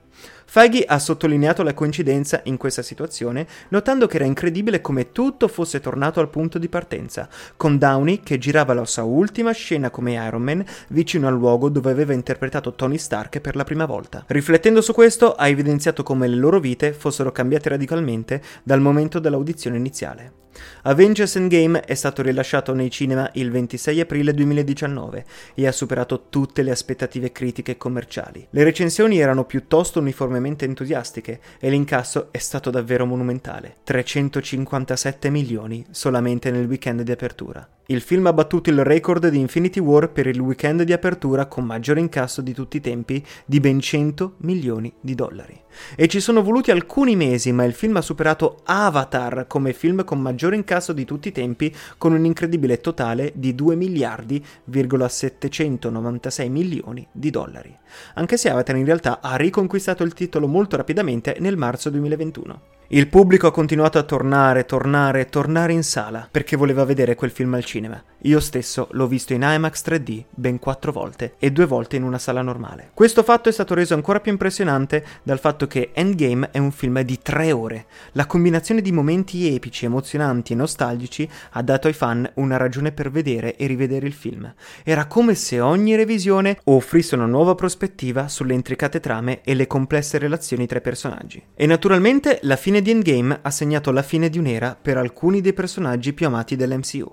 Feige 0.55 0.85
ha 0.85 0.99
sottolineato 0.99 1.63
la 1.63 1.73
coincidenza 1.73 2.39
in 2.45 2.55
questa 2.55 2.81
situazione, 2.81 3.45
notando 3.71 4.07
che 4.07 4.15
era 4.15 4.23
incredibile 4.23 4.79
come 4.79 5.11
tutto 5.11 5.49
fosse 5.49 5.81
tornato 5.81 6.21
al 6.21 6.29
punto 6.29 6.57
di 6.57 6.69
partenza, 6.69 7.27
con 7.57 7.77
Downey 7.77 8.21
che 8.21 8.37
girava 8.37 8.73
la 8.73 8.85
sua 8.85 9.03
ultima 9.03 9.51
scena 9.51 9.89
come 9.89 10.13
Iron 10.13 10.41
Man 10.41 10.63
vicino 10.87 11.27
al 11.27 11.33
luogo 11.33 11.67
dove 11.67 11.91
aveva 11.91 12.13
interpretato 12.13 12.73
Tony 12.73 12.97
Stark 12.97 13.41
per 13.41 13.57
la 13.57 13.65
prima 13.65 13.83
volta. 13.83 14.23
Riflettendo 14.27 14.79
su 14.79 14.93
questo, 14.93 15.35
ha 15.35 15.49
evidenziato 15.49 16.03
come 16.03 16.25
le 16.25 16.37
loro 16.37 16.61
vite 16.61 16.93
fossero 16.93 17.33
cambiate 17.33 17.67
radicalmente 17.67 18.41
dal 18.63 18.79
momento 18.79 19.19
dell'audizione 19.19 19.75
iniziale. 19.75 20.43
Avengers 20.83 21.35
Endgame 21.35 21.81
è 21.81 21.93
stato 21.95 22.21
rilasciato 22.21 22.73
nei 22.73 22.89
cinema 22.89 23.29
il 23.33 23.51
26 23.51 23.99
aprile 23.99 24.33
2019 24.33 25.25
e 25.53 25.67
ha 25.67 25.71
superato 25.71 26.27
tutte 26.29 26.63
le 26.63 26.71
aspettative 26.71 27.31
critiche 27.31 27.73
e 27.73 27.77
commerciali. 27.77 28.47
Le 28.49 28.63
recensioni 28.63 29.19
erano 29.19 29.45
piuttosto 29.45 29.99
uniformemente 29.99 30.43
entusiastiche 30.47 31.39
e 31.59 31.69
l'incasso 31.69 32.27
è 32.31 32.37
stato 32.37 32.69
davvero 32.69 33.05
monumentale. 33.05 33.77
357 33.83 35.29
milioni 35.29 35.85
solamente 35.89 36.51
nel 36.51 36.67
weekend 36.67 37.01
di 37.01 37.11
apertura. 37.11 37.67
Il 37.87 38.01
film 38.01 38.25
ha 38.25 38.33
battuto 38.33 38.71
il 38.71 38.83
record 38.83 39.27
di 39.27 39.37
Infinity 39.37 39.79
War 39.79 40.09
per 40.09 40.25
il 40.25 40.39
weekend 40.39 40.81
di 40.81 40.91
apertura 40.91 41.45
con 41.45 41.65
maggiore 41.65 41.99
incasso 41.99 42.41
di 42.41 42.51
tutti 42.51 42.77
i 42.77 42.81
tempi 42.81 43.23
di 43.45 43.59
ben 43.59 43.79
100 43.79 44.37
milioni 44.37 44.91
di 44.99 45.13
dollari. 45.13 45.61
E 45.95 46.07
ci 46.07 46.19
sono 46.19 46.41
voluti 46.41 46.71
alcuni 46.71 47.15
mesi, 47.15 47.51
ma 47.51 47.63
il 47.63 47.73
film 47.73 47.97
ha 47.97 48.01
superato 48.01 48.61
Avatar 48.63 49.45
come 49.45 49.71
film 49.71 50.03
con 50.03 50.19
maggiore 50.19 50.55
incasso 50.55 50.93
di 50.93 51.05
tutti 51.05 51.27
i 51.27 51.31
tempi 51.31 51.71
con 51.99 52.13
un 52.13 52.25
incredibile 52.25 52.81
totale 52.81 53.33
di 53.35 53.53
2 53.53 53.75
miliardi,796 53.75 56.49
milioni 56.49 57.07
di 57.11 57.29
dollari. 57.29 57.77
Anche 58.15 58.37
se 58.37 58.49
Avatar 58.49 58.77
in 58.77 58.85
realtà 58.85 59.21
ha 59.21 59.35
riconquistato 59.35 60.01
il 60.01 60.15
titolo 60.15 60.47
molto 60.47 60.75
rapidamente 60.75 61.37
nel 61.39 61.55
marzo 61.55 61.91
2021. 61.91 62.73
Il 62.89 63.07
pubblico 63.07 63.47
ha 63.47 63.51
continuato 63.51 63.97
a 63.97 64.03
tornare, 64.03 64.63
tornare, 64.63 65.27
tornare 65.27 65.73
in 65.73 65.81
sala 65.81 66.27
perché 66.29 66.55
voleva 66.55 66.85
vedere 66.85 67.15
quel 67.15 67.31
film 67.31 67.55
al 67.55 67.65
cinema. 67.65 67.99
Io 68.25 68.39
stesso 68.39 68.89
l'ho 68.91 69.07
visto 69.07 69.33
in 69.33 69.41
IMAX 69.41 69.83
3D 69.87 70.23
ben 70.29 70.59
quattro 70.59 70.91
volte 70.91 71.33
e 71.39 71.51
due 71.51 71.65
volte 71.65 71.95
in 71.95 72.03
una 72.03 72.19
sala 72.19 72.43
normale. 72.43 72.91
Questo 72.93 73.23
fatto 73.23 73.49
è 73.49 73.51
stato 73.51 73.73
reso 73.73 73.95
ancora 73.95 74.19
più 74.19 74.31
impressionante 74.31 75.03
dal 75.23 75.39
fatto 75.39 75.65
che 75.65 75.91
Endgame 75.93 76.49
è 76.51 76.59
un 76.59 76.71
film 76.71 77.01
di 77.01 77.17
tre 77.17 77.51
ore. 77.51 77.85
La 78.11 78.27
combinazione 78.27 78.81
di 78.81 78.91
momenti 78.91 79.53
epici, 79.53 79.85
emozionanti 79.85 80.53
e 80.53 80.55
nostalgici 80.55 81.27
ha 81.51 81.61
dato 81.63 81.87
ai 81.87 81.93
fan 81.93 82.29
una 82.35 82.57
ragione 82.57 82.91
per 82.91 83.09
vedere 83.09 83.55
e 83.55 83.65
rivedere 83.65 84.05
il 84.05 84.13
film. 84.13 84.51
Era 84.83 85.07
come 85.07 85.33
se 85.33 85.59
ogni 85.59 85.95
revisione 85.95 86.59
offrisse 86.65 87.15
una 87.15 87.25
nuova 87.25 87.55
prospettiva 87.55 88.27
sulle 88.27 88.53
intricate 88.53 88.99
trame 88.99 89.41
e 89.43 89.55
le 89.55 89.65
complesse 89.65 90.19
relazioni 90.19 90.67
tra 90.67 90.77
i 90.77 90.81
personaggi. 90.81 91.43
E 91.55 91.65
naturalmente 91.65 92.39
la 92.43 92.55
fine 92.55 92.74
fine 92.75 92.81
di 92.81 92.91
Endgame 92.91 93.39
ha 93.41 93.51
segnato 93.51 93.91
la 93.91 94.01
fine 94.01 94.29
di 94.29 94.37
un'era 94.37 94.77
per 94.79 94.97
alcuni 94.97 95.39
dei 95.39 95.53
personaggi 95.53 96.11
più 96.11 96.27
amati 96.27 96.57
dell'MCU. 96.57 97.09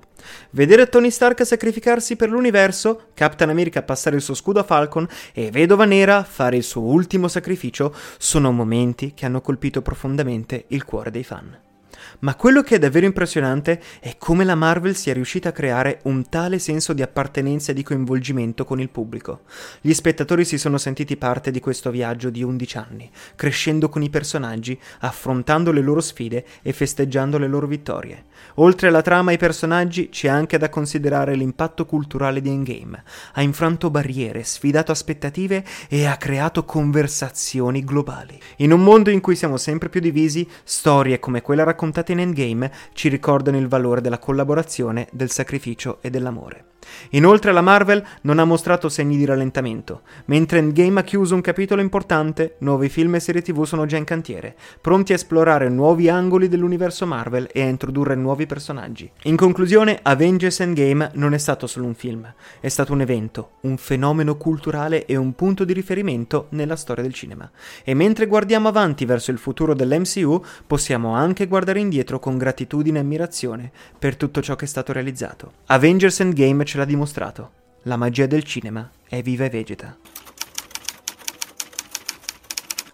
Vedere 0.51 0.89
Tony 0.89 1.11
Stark 1.11 1.47
sacrificarsi 1.47 2.17
per 2.17 2.31
l'universo, 2.31 3.11
Captain 3.15 3.51
America 3.51 3.83
passare 3.83 4.17
il 4.17 4.23
suo 4.23 4.35
scudo 4.35 4.59
a 4.59 4.65
Falcon 4.65 5.07
e 5.33 5.51
Vedova 5.53 5.85
Nera 5.85 6.25
fare 6.25 6.57
il 6.57 6.65
suo 6.65 6.83
ultimo 6.83 7.29
sacrificio 7.29 7.95
sono 8.19 8.51
momenti 8.51 9.13
che 9.15 9.27
hanno 9.27 9.41
colpito 9.41 9.83
profondamente 9.83 10.65
il 10.69 10.85
cuore 10.85 11.11
dei 11.11 11.25
fan. 11.25 11.72
Ma 12.21 12.35
quello 12.35 12.63
che 12.63 12.77
è 12.77 12.79
davvero 12.79 13.07
impressionante 13.07 13.81
è 14.01 14.17
come 14.19 14.45
la 14.45 14.55
Marvel 14.55 14.97
sia 14.97 15.13
riuscita 15.13 15.51
a 15.51 15.53
creare 15.53 16.01
un 16.05 16.29
tale 16.29 16.59
senso 16.59 16.93
di 16.93 17.03
appartenenza 17.03 17.71
e 17.71 17.75
di 17.75 17.83
coinvolgimento 17.83 18.65
con 18.65 18.81
il 18.81 18.91
pubblico. 18.91 19.43
Gli 19.81 19.93
spettatori 19.93 20.45
si 20.45 20.59
sono 20.59 20.79
sentiti 20.79 21.17
parte 21.17 21.51
di 21.51 21.61
questo 21.61 21.91
viaggio 21.91 22.31
di 22.31 22.43
11 22.43 22.79
anni, 22.79 23.11
crescendo 23.37 23.89
con 23.89 24.03
i 24.03 24.11
personaggi, 24.11 24.79
affrontando 25.01 25.73
le 25.73 25.81
loro 25.81 26.01
sfide 26.01 26.45
e 26.63 26.73
festeggiando 26.73 27.39
le 27.39 27.47
loro 27.47 27.67
vittorie. 27.67 28.25
Oltre 28.57 28.89
alla 28.89 29.03
trama 29.03 29.31
e 29.31 29.35
ai 29.35 29.39
personaggi 29.39 30.09
c'è 30.09 30.29
anche 30.29 30.59
da 30.59 30.69
considerare 30.69 31.35
l'impatto 31.35 31.87
culturale 31.87 32.41
di 32.41 32.49
Endgame. 32.49 33.03
Ha 33.35 33.43
infranto 33.43 33.91
barriere, 33.91 34.43
sfidato 34.43 34.93
aspettative 34.93 35.65
e 35.89 36.07
ha 36.07 36.17
creato 36.17 36.65
conversazioni 36.65 37.85
globali. 37.85 38.39
In 38.57 38.73
un 38.73 38.83
mondo 38.83 39.11
in 39.11 39.21
cui 39.21 39.37
siamo 39.37 39.57
sempre 39.57 39.89
più 39.89 40.01
divisi, 40.01 40.49
storie 40.65 41.19
come 41.19 41.41
quella 41.43 41.63
raccontata 41.63 41.92
raccontate 41.93 42.13
in 42.13 42.21
Endgame 42.21 42.73
ci 42.95 43.09
ricordano 43.11 43.59
il 43.59 43.69
valore 43.69 44.01
della 44.01 44.19
collaborazione, 44.19 45.09
del 45.13 45.31
sacrificio 45.31 45.99
e 46.01 46.09
dell'amore. 46.09 46.72
Inoltre 47.11 47.53
la 47.53 47.61
Marvel 47.61 48.05
non 48.23 48.39
ha 48.39 48.45
mostrato 48.45 48.89
segni 48.89 49.17
di 49.17 49.25
rallentamento. 49.25 50.03
Mentre 50.27 50.59
Endgame 50.59 51.01
ha 51.01 51.05
chiuso 51.05 51.35
un 51.35 51.41
capitolo 51.41 51.81
importante, 51.81 52.57
nuovi 52.59 52.89
film 52.89 53.15
e 53.15 53.21
serie 53.21 53.43
tv 53.43 53.65
sono 53.65 53.87
già 53.87 53.97
in 53.97 54.05
cantiere, 54.05 54.55
pronti 54.81 55.13
a 55.13 55.17
esplorare 55.17 55.69
nuovi 55.69 56.09
angoli 56.09 56.49
dell'universo 56.49 57.07
Marvel 57.07 57.49
e 57.53 57.63
a 57.63 57.67
introdurre 57.67 58.15
nuovi 58.15 58.47
personaggi. 58.47 59.11
In 59.25 59.37
conclusione, 59.37 59.99
Avengers 60.03 60.61
Endgame 60.61 61.11
non 61.15 61.35
è 61.35 61.39
stato 61.39 61.67
solo 61.67 61.87
un 61.87 61.95
film, 61.95 62.33
è 62.61 62.69
stato 62.69 62.93
un 62.93 63.01
evento, 63.01 63.53
un 63.63 63.77
fenomeno 63.77 64.37
culturale 64.37 65.07
e 65.07 65.17
un 65.17 65.35
punto 65.35 65.65
di 65.65 65.73
riferimento 65.73 66.47
nella 66.51 66.77
storia 66.77 67.03
del 67.03 67.13
cinema. 67.13 67.51
E 67.85 67.95
mentre 67.95 68.27
guardiamo 68.27 68.69
avanti 68.69 69.05
verso 69.05 69.31
il 69.31 69.39
futuro 69.39 69.75
dell'MCU, 69.75 70.43
possiamo 70.67 71.15
anche 71.15 71.47
guardare 71.47 71.81
indietro 71.81 72.19
con 72.19 72.39
gratitudine 72.39 72.99
e 72.99 73.03
ammirazione 73.03 73.71
per 73.99 74.17
tutto 74.17 74.41
ciò 74.41 74.57
che 74.57 74.65
è 74.65 74.69
stato 74.69 74.93
realizzato. 74.93 75.53
Avengers 75.67 76.21
Endgame 76.21 76.65
ce 76.73 76.79
l'ha 76.79 76.85
dimostrato. 76.87 77.51
La 77.83 77.99
magia 77.99 78.25
del 78.25 78.45
cinema 78.45 78.91
è 79.07 79.21
viva 79.21 79.45
e 79.45 79.51
vegeta. 79.51 79.95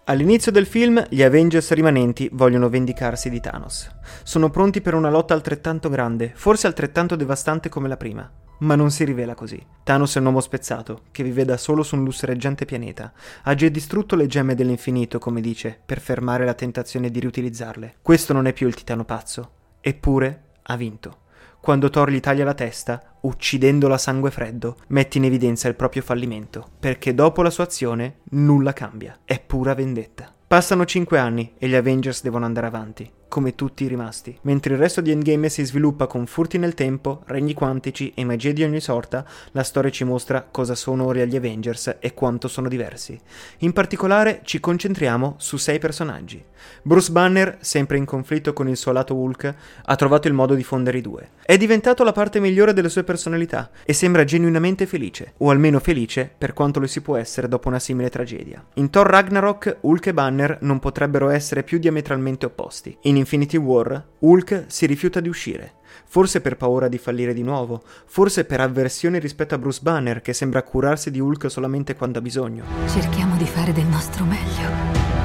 All'inizio 0.03 0.51
del 0.51 0.65
film 0.65 1.01
gli 1.07 1.23
Avengers 1.23 1.71
rimanenti 1.71 2.27
vogliono 2.33 2.67
vendicarsi 2.67 3.29
di 3.29 3.39
Thanos. 3.39 3.89
Sono 4.23 4.49
pronti 4.49 4.81
per 4.81 4.95
una 4.95 5.09
lotta 5.09 5.33
altrettanto 5.33 5.87
grande, 5.87 6.33
forse 6.35 6.67
altrettanto 6.67 7.15
devastante 7.15 7.69
come 7.69 7.87
la 7.87 7.95
prima. 7.95 8.29
Ma 8.59 8.75
non 8.75 8.91
si 8.91 9.05
rivela 9.05 9.33
così. 9.33 9.65
Thanos 9.83 10.13
è 10.13 10.19
un 10.19 10.25
uomo 10.25 10.41
spezzato, 10.41 11.03
che 11.11 11.23
vive 11.23 11.45
da 11.45 11.55
solo 11.55 11.81
su 11.81 11.95
un 11.95 12.03
lussureggiante 12.03 12.65
pianeta. 12.65 13.13
Ha 13.43 13.55
già 13.55 13.69
distrutto 13.69 14.17
le 14.17 14.27
gemme 14.27 14.55
dell'infinito, 14.55 15.19
come 15.19 15.39
dice, 15.39 15.79
per 15.85 16.01
fermare 16.01 16.43
la 16.43 16.53
tentazione 16.53 17.09
di 17.09 17.21
riutilizzarle. 17.21 17.95
Questo 18.01 18.33
non 18.33 18.45
è 18.45 18.51
più 18.51 18.67
il 18.67 18.75
titano 18.75 19.05
pazzo. 19.05 19.51
Eppure 19.79 20.47
ha 20.63 20.75
vinto 20.75 21.27
quando 21.61 21.89
Thor 21.89 22.09
gli 22.09 22.19
taglia 22.19 22.45
la 22.45 22.53
testa, 22.53 23.17
uccidendolo 23.21 23.93
a 23.93 23.97
sangue 23.97 24.31
freddo, 24.31 24.77
mette 24.87 25.17
in 25.17 25.25
evidenza 25.25 25.67
il 25.67 25.75
proprio 25.75 26.01
fallimento, 26.01 26.67
perché 26.79 27.13
dopo 27.13 27.41
la 27.41 27.49
sua 27.49 27.65
azione 27.65 28.19
nulla 28.31 28.73
cambia, 28.73 29.19
è 29.25 29.39
pura 29.39 29.73
vendetta. 29.73 30.33
Passano 30.49 30.83
5 30.83 31.19
anni 31.19 31.53
e 31.59 31.67
gli 31.67 31.75
Avengers 31.75 32.23
devono 32.23 32.45
andare 32.45 32.65
avanti 32.65 33.11
come 33.29 33.55
tutti 33.55 33.85
i 33.85 33.87
rimasti. 33.87 34.37
Mentre 34.41 34.73
il 34.73 34.79
resto 34.79 34.99
di 34.99 35.11
Endgame 35.11 35.47
si 35.47 35.63
sviluppa 35.63 36.07
con 36.07 36.25
furti 36.25 36.57
nel 36.57 36.73
tempo, 36.73 37.21
regni 37.27 37.53
quantici 37.53 38.11
e 38.15 38.25
magie 38.25 38.51
di 38.51 38.63
ogni 38.63 38.81
sorta, 38.81 39.23
la 39.51 39.63
storia 39.63 39.91
ci 39.91 40.03
mostra 40.03 40.45
cosa 40.49 40.75
sono 40.75 41.05
ora 41.05 41.23
gli 41.23 41.35
Avengers 41.35 41.97
e 41.99 42.13
quanto 42.13 42.47
sono 42.47 42.67
diversi. 42.67 43.17
In 43.59 43.71
particolare 43.71 44.41
ci 44.43 44.59
concentriamo 44.59 45.35
su 45.37 45.57
sei 45.57 45.79
personaggi. 45.79 46.43
Bruce 46.81 47.11
Banner, 47.11 47.57
sempre 47.61 47.97
in 47.97 48.05
conflitto 48.05 48.51
con 48.51 48.67
il 48.67 48.75
suo 48.75 48.91
lato 48.91 49.15
Hulk, 49.15 49.55
ha 49.85 49.95
trovato 49.95 50.27
il 50.27 50.33
modo 50.33 50.55
di 50.55 50.63
fondere 50.63 50.97
i 50.97 51.01
due. 51.01 51.29
È 51.45 51.55
diventato 51.55 52.03
la 52.03 52.11
parte 52.11 52.39
migliore 52.39 52.73
delle 52.73 52.89
sue 52.89 53.03
personalità 53.03 53.69
e 53.85 53.93
sembra 53.93 54.23
genuinamente 54.23 54.87
felice, 54.87 55.33
o 55.37 55.51
almeno 55.51 55.79
felice 55.79 56.29
per 56.35 56.53
quanto 56.53 56.79
lo 56.79 56.87
si 56.87 57.01
può 57.01 57.15
essere 57.15 57.47
dopo 57.47 57.67
una 57.67 57.79
simile 57.79 58.09
tragedia. 58.09 58.63
In 58.75 58.89
Thor 58.89 59.07
Ragnarok, 59.07 59.77
Hulk 59.81 60.07
e 60.07 60.13
Banner 60.13 60.38
non 60.61 60.79
potrebbero 60.79 61.29
essere 61.29 61.63
più 61.63 61.79
diametralmente 61.79 62.45
opposti. 62.45 62.97
In 63.01 63.17
Infinity 63.17 63.57
War, 63.57 64.03
Hulk 64.19 64.65
si 64.67 64.85
rifiuta 64.85 65.19
di 65.19 65.29
uscire, 65.29 65.73
forse 66.05 66.41
per 66.41 66.57
paura 66.57 66.87
di 66.87 66.97
fallire 66.97 67.33
di 67.33 67.43
nuovo, 67.43 67.81
forse 68.05 68.45
per 68.45 68.61
avversione 68.61 69.19
rispetto 69.19 69.55
a 69.55 69.57
Bruce 69.57 69.79
Banner 69.81 70.21
che 70.21 70.33
sembra 70.33 70.63
curarsi 70.63 71.11
di 71.11 71.19
Hulk 71.19 71.49
solamente 71.49 71.95
quando 71.95 72.19
ha 72.19 72.21
bisogno. 72.21 72.63
Cerchiamo 72.87 73.35
di 73.37 73.45
fare 73.45 73.73
del 73.73 73.85
nostro 73.85 74.23
meglio 74.23 75.17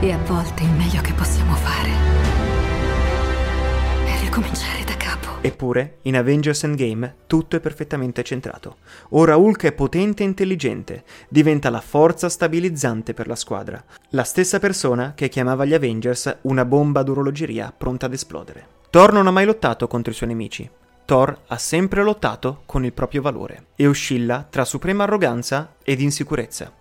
e 0.00 0.12
a 0.12 0.18
volte 0.18 0.62
il 0.62 0.70
meglio 0.70 1.00
che 1.00 1.12
possiamo 1.12 1.47
Eppure, 5.40 5.98
in 6.02 6.16
Avengers 6.16 6.64
Endgame 6.64 7.14
tutto 7.26 7.56
è 7.56 7.60
perfettamente 7.60 8.24
centrato. 8.24 8.78
Ora 9.10 9.36
Hulk 9.36 9.64
è 9.66 9.72
potente 9.72 10.22
e 10.22 10.26
intelligente, 10.26 11.04
diventa 11.28 11.70
la 11.70 11.80
forza 11.80 12.28
stabilizzante 12.28 13.14
per 13.14 13.28
la 13.28 13.36
squadra, 13.36 13.82
la 14.10 14.24
stessa 14.24 14.58
persona 14.58 15.12
che 15.14 15.28
chiamava 15.28 15.64
gli 15.64 15.74
Avengers 15.74 16.38
una 16.42 16.64
bomba 16.64 17.00
ad 17.00 17.08
orologeria 17.08 17.72
pronta 17.76 18.06
ad 18.06 18.14
esplodere. 18.14 18.66
Thor 18.90 19.12
non 19.12 19.26
ha 19.28 19.30
mai 19.30 19.46
lottato 19.46 19.86
contro 19.86 20.10
i 20.10 20.14
suoi 20.14 20.30
nemici. 20.30 20.68
Thor 21.04 21.42
ha 21.46 21.56
sempre 21.56 22.02
lottato 22.02 22.62
con 22.66 22.84
il 22.84 22.92
proprio 22.92 23.22
valore 23.22 23.66
e 23.76 23.86
oscilla 23.86 24.46
tra 24.48 24.64
suprema 24.64 25.04
arroganza 25.04 25.76
ed 25.82 26.00
insicurezza. 26.00 26.72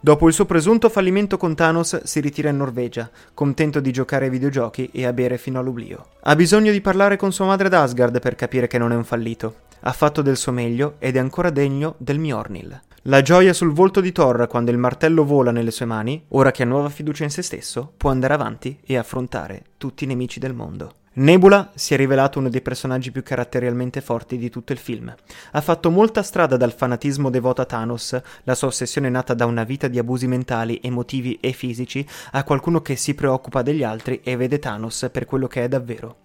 Dopo 0.00 0.28
il 0.28 0.34
suo 0.34 0.44
presunto 0.44 0.88
fallimento 0.88 1.36
con 1.36 1.54
Thanos 1.54 2.02
si 2.04 2.20
ritira 2.20 2.50
in 2.50 2.56
Norvegia, 2.56 3.10
contento 3.32 3.80
di 3.80 3.92
giocare 3.92 4.26
ai 4.26 4.30
videogiochi 4.30 4.90
e 4.92 5.06
a 5.06 5.12
bere 5.12 5.38
fino 5.38 5.58
all'oblio. 5.58 6.06
Ha 6.22 6.36
bisogno 6.36 6.72
di 6.72 6.80
parlare 6.80 7.16
con 7.16 7.32
sua 7.32 7.46
madre 7.46 7.66
ad 7.66 7.74
Asgard 7.74 8.20
per 8.20 8.34
capire 8.34 8.66
che 8.66 8.78
non 8.78 8.92
è 8.92 8.96
un 8.96 9.04
fallito. 9.04 9.62
Ha 9.80 9.92
fatto 9.92 10.22
del 10.22 10.36
suo 10.36 10.52
meglio 10.52 10.96
ed 10.98 11.16
è 11.16 11.18
ancora 11.18 11.50
degno 11.50 11.94
del 11.98 12.18
Mjornil. 12.18 12.80
La 13.02 13.20
gioia 13.20 13.52
sul 13.52 13.72
volto 13.72 14.00
di 14.00 14.12
Thor 14.12 14.46
quando 14.46 14.70
il 14.70 14.78
martello 14.78 15.24
vola 15.24 15.50
nelle 15.50 15.70
sue 15.70 15.84
mani, 15.84 16.24
ora 16.28 16.50
che 16.50 16.62
ha 16.62 16.66
nuova 16.66 16.88
fiducia 16.88 17.24
in 17.24 17.30
se 17.30 17.42
stesso, 17.42 17.92
può 17.94 18.10
andare 18.10 18.32
avanti 18.32 18.78
e 18.82 18.96
affrontare 18.96 19.64
tutti 19.76 20.04
i 20.04 20.06
nemici 20.06 20.38
del 20.38 20.54
mondo. 20.54 21.02
Nebula 21.16 21.70
si 21.76 21.94
è 21.94 21.96
rivelato 21.96 22.40
uno 22.40 22.48
dei 22.48 22.60
personaggi 22.60 23.12
più 23.12 23.22
caratterialmente 23.22 24.00
forti 24.00 24.36
di 24.36 24.50
tutto 24.50 24.72
il 24.72 24.78
film. 24.78 25.14
Ha 25.52 25.60
fatto 25.60 25.88
molta 25.88 26.24
strada 26.24 26.56
dal 26.56 26.72
fanatismo 26.72 27.30
devoto 27.30 27.62
a 27.62 27.66
Thanos, 27.66 28.20
la 28.42 28.54
sua 28.56 28.66
ossessione 28.66 29.08
nata 29.08 29.32
da 29.32 29.46
una 29.46 29.62
vita 29.62 29.86
di 29.86 30.00
abusi 30.00 30.26
mentali, 30.26 30.80
emotivi 30.82 31.38
e 31.40 31.52
fisici, 31.52 32.04
a 32.32 32.42
qualcuno 32.42 32.82
che 32.82 32.96
si 32.96 33.14
preoccupa 33.14 33.62
degli 33.62 33.84
altri 33.84 34.22
e 34.24 34.36
vede 34.36 34.58
Thanos 34.58 35.08
per 35.12 35.24
quello 35.24 35.46
che 35.46 35.62
è 35.62 35.68
davvero. 35.68 36.23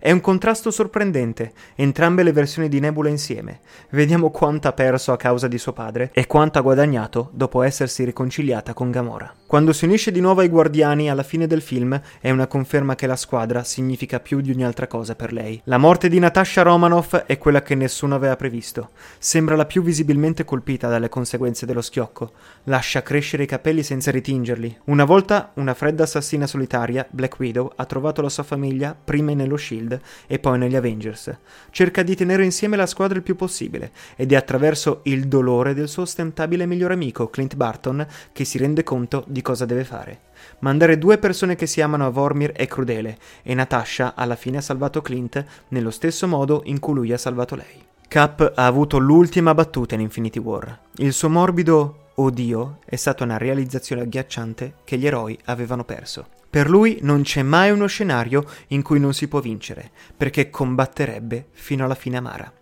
È 0.00 0.12
un 0.12 0.20
contrasto 0.20 0.70
sorprendente, 0.70 1.52
entrambe 1.74 2.22
le 2.22 2.30
versioni 2.30 2.68
di 2.68 2.78
Nebula 2.78 3.08
insieme. 3.08 3.60
Vediamo 3.90 4.30
quanto 4.30 4.68
ha 4.68 4.72
perso 4.72 5.10
a 5.10 5.16
causa 5.16 5.48
di 5.48 5.58
suo 5.58 5.72
padre 5.72 6.10
e 6.12 6.26
quanto 6.28 6.58
ha 6.58 6.62
guadagnato 6.62 7.30
dopo 7.32 7.62
essersi 7.62 8.04
riconciliata 8.04 8.74
con 8.74 8.92
Gamora. 8.92 9.34
Quando 9.48 9.72
si 9.72 9.86
unisce 9.86 10.12
di 10.12 10.20
nuovo 10.20 10.42
ai 10.42 10.48
Guardiani 10.48 11.10
alla 11.10 11.22
fine 11.22 11.46
del 11.46 11.62
film 11.62 12.00
è 12.20 12.30
una 12.30 12.46
conferma 12.46 12.94
che 12.94 13.06
la 13.06 13.16
squadra 13.16 13.64
significa 13.64 14.20
più 14.20 14.40
di 14.40 14.52
ogni 14.52 14.64
altra 14.64 14.86
cosa 14.86 15.16
per 15.16 15.32
lei. 15.32 15.60
La 15.64 15.78
morte 15.78 16.08
di 16.08 16.18
Natasha 16.18 16.62
Romanoff 16.62 17.16
è 17.24 17.38
quella 17.38 17.62
che 17.62 17.74
nessuno 17.74 18.14
aveva 18.14 18.36
previsto. 18.36 18.90
Sembra 19.18 19.56
la 19.56 19.66
più 19.66 19.82
visibilmente 19.82 20.44
colpita 20.44 20.88
dalle 20.88 21.08
conseguenze 21.08 21.66
dello 21.66 21.80
schiocco. 21.80 22.32
Lascia 22.64 23.02
crescere 23.02 23.44
i 23.44 23.46
capelli 23.46 23.82
senza 23.82 24.10
ritingerli. 24.10 24.80
Una 24.84 25.04
volta 25.04 25.50
una 25.54 25.74
fredda 25.74 26.04
assassina 26.04 26.46
solitaria, 26.46 27.06
Black 27.10 27.38
Widow, 27.40 27.72
ha 27.74 27.84
trovato 27.86 28.22
la 28.22 28.28
sua 28.28 28.42
famiglia 28.44 28.94
prima 29.02 29.32
nello 29.32 29.56
Shield 29.56 29.87
e 30.26 30.38
poi 30.38 30.58
negli 30.58 30.76
Avengers. 30.76 31.36
Cerca 31.70 32.02
di 32.02 32.14
tenere 32.16 32.44
insieme 32.44 32.76
la 32.76 32.86
squadra 32.86 33.16
il 33.16 33.22
più 33.22 33.36
possibile 33.36 33.92
ed 34.16 34.32
è 34.32 34.36
attraverso 34.36 35.00
il 35.04 35.28
dolore 35.28 35.74
del 35.74 35.88
suo 35.88 36.02
ostentabile 36.02 36.66
migliore 36.66 36.94
amico, 36.94 37.28
Clint 37.28 37.54
Barton, 37.54 38.06
che 38.32 38.44
si 38.44 38.58
rende 38.58 38.82
conto 38.82 39.24
di 39.26 39.42
cosa 39.42 39.64
deve 39.64 39.84
fare. 39.84 40.20
Mandare 40.60 40.98
due 40.98 41.18
persone 41.18 41.54
che 41.54 41.66
si 41.66 41.80
amano 41.80 42.06
a 42.06 42.10
Vormir 42.10 42.52
è 42.52 42.66
crudele 42.66 43.18
e 43.42 43.54
Natasha 43.54 44.14
alla 44.14 44.36
fine 44.36 44.58
ha 44.58 44.62
salvato 44.62 45.02
Clint 45.02 45.44
nello 45.68 45.90
stesso 45.90 46.26
modo 46.26 46.62
in 46.64 46.80
cui 46.80 46.94
lui 46.94 47.12
ha 47.12 47.18
salvato 47.18 47.54
lei. 47.54 47.86
Cap 48.08 48.52
ha 48.54 48.64
avuto 48.64 48.98
l'ultima 48.98 49.52
battuta 49.54 49.94
in 49.94 50.00
Infinity 50.00 50.38
War. 50.38 50.78
Il 50.96 51.12
suo 51.12 51.28
morbido 51.28 52.07
Oh 52.20 52.30
Dio 52.30 52.80
è 52.84 52.96
stata 52.96 53.22
una 53.22 53.38
realizzazione 53.38 54.02
agghiacciante 54.02 54.78
che 54.82 54.96
gli 54.96 55.06
eroi 55.06 55.38
avevano 55.44 55.84
perso. 55.84 56.26
Per 56.50 56.68
lui 56.68 56.98
non 57.02 57.22
c'è 57.22 57.42
mai 57.42 57.70
uno 57.70 57.86
scenario 57.86 58.44
in 58.68 58.82
cui 58.82 58.98
non 58.98 59.14
si 59.14 59.28
può 59.28 59.38
vincere, 59.38 59.92
perché 60.16 60.50
combatterebbe 60.50 61.46
fino 61.52 61.84
alla 61.84 61.94
fine 61.94 62.16
amara. 62.16 62.52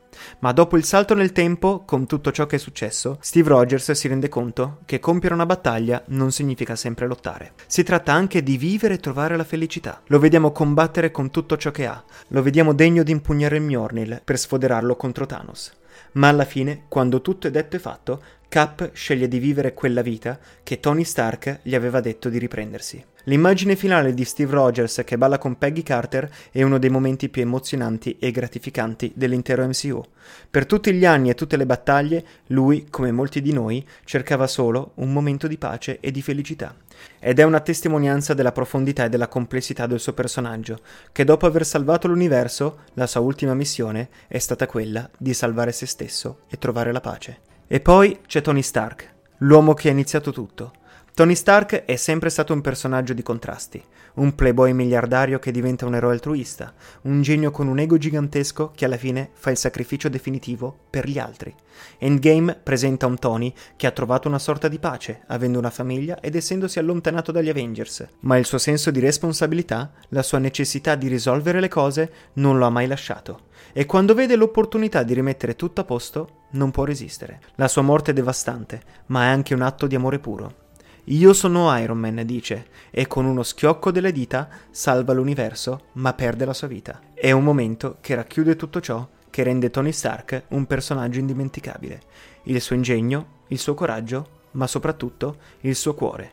Ma 0.41 0.53
dopo 0.53 0.77
il 0.77 0.85
salto 0.85 1.15
nel 1.15 1.33
tempo, 1.33 1.83
con 1.85 2.07
tutto 2.07 2.31
ciò 2.31 2.47
che 2.47 2.57
è 2.57 2.59
successo, 2.59 3.19
Steve 3.21 3.49
Rogers 3.49 3.93
si 3.93 4.09
rende 4.09 4.29
conto 4.29 4.79
che 4.85 5.01
compiere 5.01 5.35
una 5.35 5.47
battaglia 5.47 6.03
non 6.09 6.33
significa 6.33 6.77
sempre 6.77 7.07
lottare. 7.07 7.53
Si 7.67 7.83
tratta 7.83 8.13
anche 8.13 8.43
di 8.43 8.57
vivere 8.57 8.95
e 8.95 9.01
trovare 9.01 9.37
la 9.37 9.45
felicità. 9.45 10.01
Lo 10.07 10.19
vediamo 10.19 10.53
combattere 10.53 11.11
con 11.11 11.31
tutto 11.31 11.57
ciò 11.57 11.71
che 11.71 11.87
ha, 11.87 12.03
lo 12.29 12.43
vediamo 12.43 12.73
degno 12.75 13.03
di 13.03 13.13
impugnare 13.13 13.57
il 13.57 13.63
Mjornil 13.63 14.21
per 14.25 14.39
sfoderarlo 14.39 14.97
contro 14.97 15.27
Thanos. 15.27 15.73
Ma 16.13 16.29
alla 16.29 16.45
fine, 16.45 16.85
quando 16.89 17.21
tutto 17.21 17.47
è 17.47 17.51
detto 17.51 17.77
e 17.77 17.79
fatto, 17.79 18.23
Cap 18.49 18.91
sceglie 18.93 19.29
di 19.29 19.39
vivere 19.39 19.75
quella 19.75 20.03
vita 20.03 20.39
che 20.63 20.81
Tony 20.81 21.05
Stark 21.05 21.61
gli 21.63 21.75
aveva 21.75 22.01
detto 22.01 22.29
di 22.29 22.39
riprendersi. 22.39 23.05
L'immagine 23.29 23.75
finale 23.75 24.15
di 24.15 24.25
Steve 24.25 24.53
Rogers 24.53 25.03
che 25.05 25.19
balla 25.19 25.37
con 25.37 25.59
Peggy 25.59 25.83
Carter 25.83 26.31
è 26.53 26.63
uno 26.63 26.79
dei 26.79 26.91
momenti 26.91 27.29
più 27.29 27.43
emozionanti 27.43 28.17
e 28.21 28.31
gratificanti 28.31 29.11
dell'intero 29.17 29.67
MCU. 29.67 30.01
Per 30.49 30.65
tutti 30.65 30.93
gli 30.93 31.05
anni 31.05 31.31
e 31.31 31.35
tutte 31.35 31.57
le 31.57 31.67
battaglie, 31.67 32.25
lui, 32.49 32.87
come 32.89 33.11
molti 33.11 33.43
di 33.43 33.53
noi, 33.53 33.85
cercava 34.05 34.47
solo 34.47 34.93
un 34.97 35.13
momento 35.13 35.49
di 35.49 35.59
pace 35.59 35.99
e 35.99 36.13
di 36.13 36.23
felicità. 36.23 36.73
Ed 37.19 37.41
è 37.41 37.43
una 37.43 37.59
testimonianza 37.59 38.33
della 38.33 38.53
profondità 38.53 39.07
e 39.07 39.09
della 39.09 39.27
complessità 39.27 39.89
del 39.89 39.99
suo 39.99 40.13
personaggio, 40.13 40.79
che 41.11 41.25
dopo 41.25 41.47
aver 41.47 41.67
salvato 41.67 42.07
l'universo, 42.07 42.83
la 42.95 43.09
sua 43.09 43.23
ultima 43.23 43.55
missione 43.55 44.09
è 44.29 44.39
stata 44.39 44.69
quella 44.69 45.11
di 45.19 45.35
salvare 45.35 45.73
se 45.73 45.87
stesso 45.87 46.43
e 46.49 46.59
trovare 46.59 46.93
la 46.93 47.01
pace. 47.01 47.41
E 47.67 47.81
poi 47.81 48.21
c'è 48.25 48.41
Tony 48.41 48.63
Stark, 48.63 49.15
l'uomo 49.39 49.75
che 49.75 49.89
ha 49.89 49.93
iniziato 49.93 50.31
tutto. 50.31 50.85
Tony 51.17 51.35
Stark 51.35 51.87
è 51.87 51.97
sempre 51.97 52.29
stato 52.29 52.53
un 52.53 52.61
personaggio 52.61 53.15
di 53.15 53.23
contrasti, 53.23 53.83
un 54.17 54.35
playboy 54.35 54.75
miliardario 54.75 55.39
che 55.39 55.51
diventa 55.51 55.87
un 55.87 55.95
eroe 55.95 56.13
altruista, 56.13 56.75
un 57.05 57.23
genio 57.23 57.51
con 57.51 57.69
un 57.69 57.79
ego 57.79 57.97
gigantesco 57.97 58.73
che 58.75 58.85
alla 58.85 58.99
fine 58.99 59.31
fa 59.33 59.51
il 59.51 59.57
sacrificio 59.57 60.11
definitivo 60.11 60.79
per 60.91 61.09
gli 61.09 61.19
altri. 61.19 61.55
Endgame 61.97 62.61
presenta 62.63 63.07
un 63.07 63.17
Tony 63.19 63.51
che 63.77 63.87
ha 63.87 63.93
trovato 63.93 64.29
una 64.29 64.39
sorta 64.39 64.69
di 64.69 64.79
pace, 64.79 65.23
avendo 65.29 65.59
una 65.59 65.71
famiglia 65.71 66.21
ed 66.21 66.35
essendosi 66.35 66.79
allontanato 66.79 67.33
dagli 67.33 67.49
Avengers, 67.49 68.07
ma 68.21 68.37
il 68.37 68.45
suo 68.45 68.59
senso 68.59 68.91
di 68.91 69.01
responsabilità, 69.01 69.93
la 70.11 70.23
sua 70.23 70.37
necessità 70.37 70.97
di 70.97 71.09
risolvere 71.09 71.61
le 71.61 71.69
cose 71.69 72.13
non 72.35 72.59
lo 72.59 72.67
ha 72.67 72.71
mai 72.71 72.87
lasciato 72.87 73.47
e 73.73 73.87
quando 73.87 74.13
vede 74.13 74.37
l'opportunità 74.37 75.03
di 75.03 75.15
rimettere 75.15 75.57
tutto 75.57 75.81
a 75.81 75.85
posto, 75.85 76.43
non 76.51 76.71
può 76.71 76.85
resistere. 76.85 77.41
La 77.55 77.69
sua 77.69 77.81
morte 77.81 78.11
è 78.11 78.15
devastante, 78.15 78.83
ma 79.07 79.23
è 79.23 79.29
anche 79.29 79.55
un 79.55 79.63
atto 79.63 79.87
di 79.87 79.95
amore 79.95 80.19
puro. 80.19 80.65
Io 81.11 81.33
sono 81.35 81.77
Iron 81.79 81.99
Man, 81.99 82.21
dice, 82.25 82.67
e 82.91 83.07
con 83.07 83.27
uno 83.27 83.45
schiocco 83.45 83.93
delle 83.93 84.11
dita 84.11 84.49
salva 84.71 85.13
l'universo, 85.13 85.85
ma 85.93 86.13
perde 86.15 86.45
la 86.45 86.53
sua 86.53 86.67
vita. 86.67 87.01
È 87.15 87.31
un 87.31 87.45
momento 87.45 87.99
che 88.01 88.17
racchiude 88.17 88.57
tutto 88.57 88.81
ciò 88.81 89.07
che 89.31 89.45
rende 89.45 89.71
Tony 89.71 89.93
Stark 89.93 90.47
un 90.49 90.67
personaggio 90.67 91.21
indimenticabile. 91.21 92.01
Il 92.45 92.61
suo 92.61 92.75
ingegno, 92.75 93.45
il 93.49 93.59
suo 93.59 93.75
coraggio, 93.75 94.29
ma 94.53 94.67
soprattutto 94.67 95.37
il 95.61 95.77
suo 95.77 95.95
cuore. 95.95 96.33